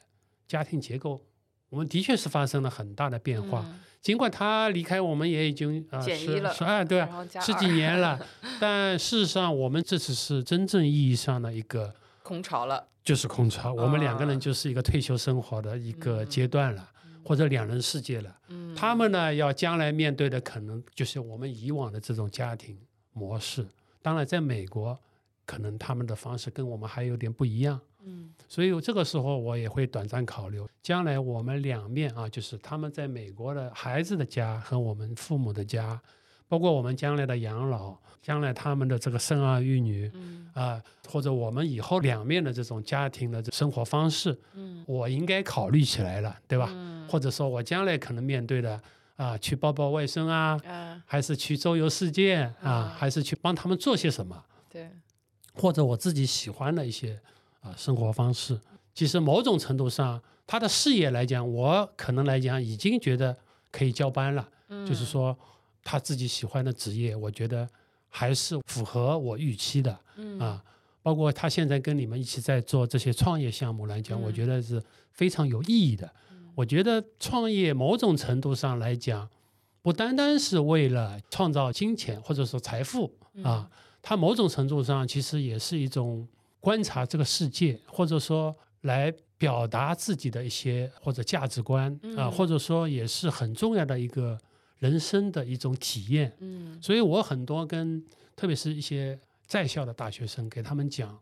[0.47, 1.19] 家庭结构，
[1.69, 3.63] 我们的确是发生了很大的变化。
[3.67, 6.15] 嗯尽管他离开我们也已经啊十
[6.53, 7.03] 十二对
[7.41, 8.23] 十几年了，
[8.61, 11.91] 但事实上我们这次是真正意义上的一个
[12.21, 16.87] 空巢了，就是空巢，我们两个人啊就是一个退休生活的一个嗯阶段了，
[17.23, 18.37] 或者两人世界了。
[18.49, 22.77] 嗯，他们呢，要将来面对的可能就是我们以往的这种家庭
[23.11, 23.65] 模式。
[24.03, 24.95] 当然，在美国，
[25.47, 27.81] 可能他们的方式跟我们还有点不一样。
[28.05, 28.29] 嗯。
[28.47, 35.99] 所以这个时候我也会短暂考虑，将来我们两面啊，就是他们在美国的孩子的家和我们父母的家，
[36.47, 40.43] 包括我们将来的养老，将来他们的这个生儿育女嗯。
[40.55, 46.69] 啊、或者我们以后两面的这种家庭的这生活方式，嗯，我应该考虑起来了，对吧？
[46.71, 47.05] 嗯。
[47.09, 48.81] 或者说我将来可能面对的
[49.17, 54.41] 啊，去抱抱外孙啊，啊，还是去周游世界啊嗯，还是去帮他们做些什么？
[54.69, 54.89] 对，
[55.53, 57.19] 或者我自己喜欢的一些
[57.65, 58.59] 啊生活方式。
[58.93, 63.35] 其实某种程度上，他的事业来讲，我可能来讲已经觉得
[63.71, 65.37] 可以交班了，嗯就是说
[65.83, 67.67] 他自己喜欢的职业，我觉得
[68.07, 70.63] 还是符合我预期的嗯啊。
[71.01, 76.09] 包括他现在跟你们一起在做这些创业项目来讲，我嗯觉得是非常有意义的。
[76.55, 79.29] 我觉得创业某种程度上来讲，
[79.81, 83.69] 不单单是为了创造金钱或者说财富嗯啊，
[84.01, 86.27] 它某种程度上其实也是一种
[86.65, 94.35] 观察这个世界，或者说来表达自己的一些或者价值观啊，嗯或者说也是很重要的一个
[94.79, 96.35] 人生的一种体验。
[96.39, 98.03] 嗯所以我很多跟
[98.35, 101.19] 特别是一些在校的大学生给他们讲，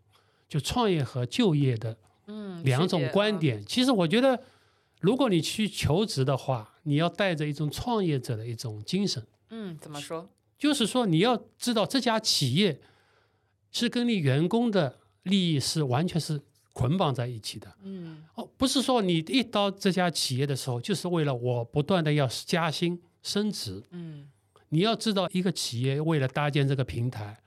[0.47, 3.61] 就创业和就业的嗯两种观点。
[3.65, 4.41] 其实我觉得，
[5.01, 10.29] 如果你去求职的话，你要带着一种创业者的一种精神，嗯怎么说？
[10.57, 12.79] 就是说你要知道这家企业
[13.73, 16.39] 是跟你员工的利益是完全是
[16.73, 17.71] 捆绑在一起的。
[17.83, 23.83] 嗯哦，不是说你一到这家企业的时候，就是为了我不断的要加薪升职。
[23.91, 24.29] 嗯
[24.69, 27.43] 你要知道，一个企业为了搭建这个平台，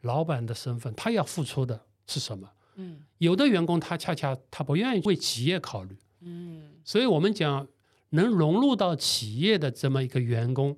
[0.00, 2.50] 老板的身份，他要付出的是什么？
[2.74, 7.66] 嗯有的员工他恰恰他不愿意为企业考虑，嗯所以我们讲
[8.10, 10.76] 能融入到企业的这么一个员工，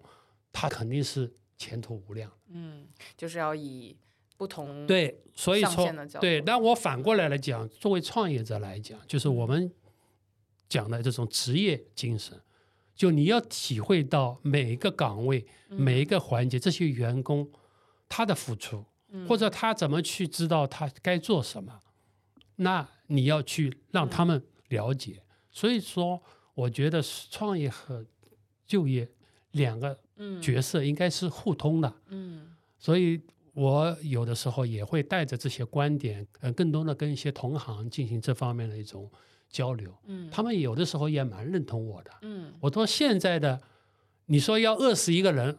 [0.53, 2.31] 他肯定是前途无量。
[2.49, 3.97] 嗯，就是要以
[4.41, 9.71] 不同对，所以上说对，度那我反过来来讲，作为创业者来讲，就是我们
[10.67, 12.41] 讲的这种职业精神，
[12.97, 17.47] 就你要体会到每一个岗位、每一个环节，这些员工
[18.09, 18.83] 他的付出，
[19.29, 21.79] 或者他怎么去知道他该做什么，
[22.57, 25.23] 那你要去让他们了解。
[25.51, 26.23] 所以说，
[26.55, 28.07] 我觉得创业和
[28.67, 29.07] 就业
[29.51, 30.41] 两个嗯。
[30.41, 31.93] 角色应该是互通的。
[32.07, 32.57] 嗯。
[32.79, 33.21] 所以
[33.55, 39.11] 我有的时候也会带着这些观点，呃，更多的跟一些同行进行这方面的一种
[39.49, 39.93] 交流。
[40.07, 42.11] 嗯他们有的时候也蛮认同我的。
[42.23, 43.61] 嗯我说现在的，
[44.27, 45.57] 你说要饿死一个人，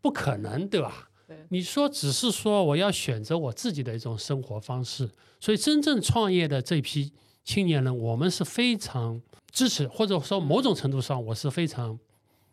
[0.00, 1.10] 不可能，对吧？
[1.28, 7.12] 对你说只是说我要选择我自己的一种生活方式，所以真正创业的这批
[7.44, 11.98] 青年人，我们是非常支持，或者说某种程度上我是非常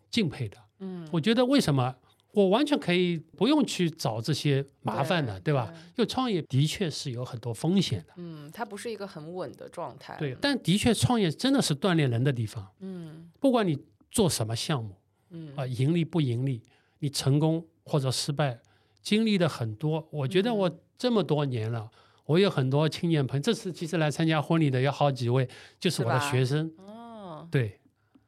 [0.09, 0.57] 敬佩的。
[0.79, 1.95] 嗯我觉得为什么
[2.33, 5.71] 我完全可以不用去找这些麻烦的，对对吧？
[5.89, 10.15] 因为创业的确是有很多风险的，嗯，它不是一个很稳的状态。
[10.17, 10.35] 对。
[10.39, 12.65] 但的确，创业真的是锻炼人的地方。
[12.79, 13.77] 嗯不管你
[14.09, 14.95] 做什么项目
[15.31, 16.61] 嗯啊，盈利不盈利，
[16.99, 18.59] 你成功或者失败，
[19.01, 20.07] 经历的很多。
[20.11, 21.89] 我觉得我这么多年了，
[22.25, 26.71] 我有很多青年朋友，这次其实来参加婚礼的有好几位，就是我的学生。
[26.77, 27.79] 哦对，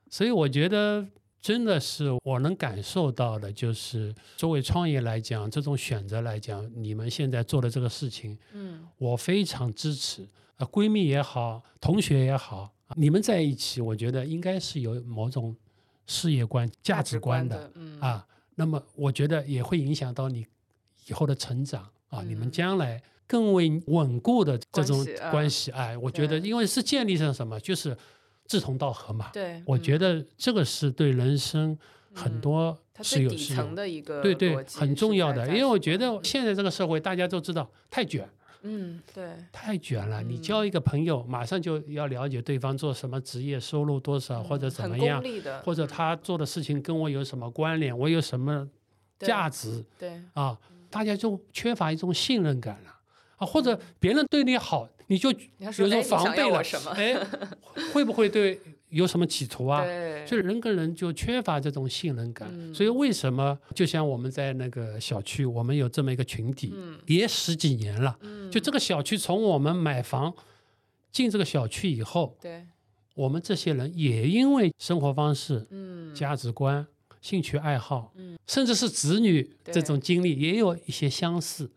[0.09, 1.07] 所以我觉得
[1.43, 10.25] 真的是我能感受到的，就是作为创业来讲，这种选择来讲，你们现在做的这个事情，嗯我非常支持。
[10.55, 15.53] 呃，闺蜜也好，同学也好，你们在一起，我觉得应该是有某种
[16.07, 18.25] 事业观、价值观的的嗯啊。
[18.55, 20.45] 那么，我觉得也会影响到你
[21.07, 25.71] 以后的成长啊，你们嗯将来更为稳固的这种关系啊关系。
[25.71, 27.97] 哎，我觉得，因为是建立上什么，就是
[28.53, 29.31] 志同道合嘛。
[29.33, 31.75] 对，我觉得得这个是对人生
[32.13, 36.19] 很多是有是有层的一个对对很重要的，因为我觉得嗯。
[36.23, 38.29] 现在这个社会大家都知道太卷。
[38.61, 39.35] 嗯对。
[39.51, 40.41] 太卷了，你嗯。
[40.41, 45.23] 交一个朋友马上就要了解对方做什么职业，收入多少或者怎么样，
[45.65, 45.87] 或者嗯。
[45.87, 48.69] 他做的事情跟我有什么关联，我有什么
[49.17, 50.21] 价值对。
[50.33, 50.55] 啊，
[50.91, 52.91] 大家就缺乏一种信任感了。
[53.37, 57.15] 啊，或者别人对你好，你就你要说防备了什么，哎，
[57.93, 59.83] 会不会对有什么企图啊？
[59.83, 68.17] 对，所以人跟人就缺乏这种信任感，嗯所以为什么就像我们在那个小区，我们有这么一个群体，嗯也十几年了。
[68.21, 70.33] 嗯就这个小区，从我们买房
[71.11, 72.65] 进这个小区以后，对
[73.15, 76.85] 我们这些人也因为生活方式、嗯价值观、
[77.21, 81.71] 兴趣爱好，嗯甚至是子女这种经历，也有一些相似。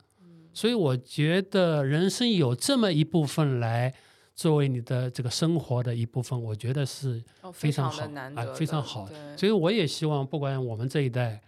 [0.57, 3.93] 所以我觉得人生有这么一部分来
[4.35, 8.03] 作为你的这个生活的一部分，我觉得是哦非常好
[8.35, 9.07] 啊非常好。
[9.37, 11.39] 所以我也希望，不管我们这一代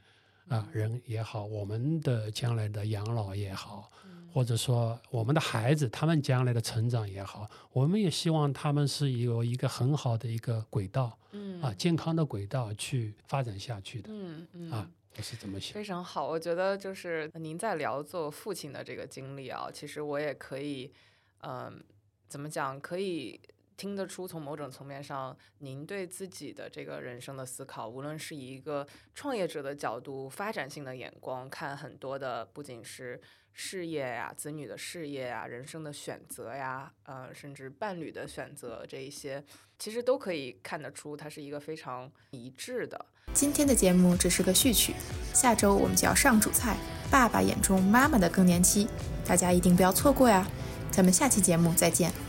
[0.48, 4.28] 啊人也好，我们的将来的养老也好，嗯。
[4.30, 11.62] 或者说我们的孩子他们将来的成长也好，我们也希望他们是有一个很好的一个轨道嗯。
[11.62, 14.70] 啊，健康的轨道去发展下去的嗯嗯。
[14.70, 15.74] 啊，我是怎么想。
[15.74, 20.92] 非常好，我觉得就是您在聊做父亲的这个经历啊，其实我也可以，
[21.40, 21.82] 嗯、
[22.28, 23.40] 怎么讲，可以
[23.76, 33.20] 听得出，从某种层面上，您对自己的这个人生的思考，无论是以一个创业者的角度、发展性的眼光看很多的，不仅是
[33.60, 39.42] 事业呀、子女的事业呀、人生的选择呀，呃，甚至伴侣的选择这一些，
[39.80, 43.04] 其实都可以看得出，它是一个非常一致的。
[43.34, 44.94] 今天的节目只是个序曲，
[45.34, 46.76] 下周我们就要上主菜——
[47.10, 48.86] 爸爸眼中妈妈的更年期，
[49.26, 50.46] 大家一定不要错过呀！
[50.92, 52.27] 咱们下期节目再见。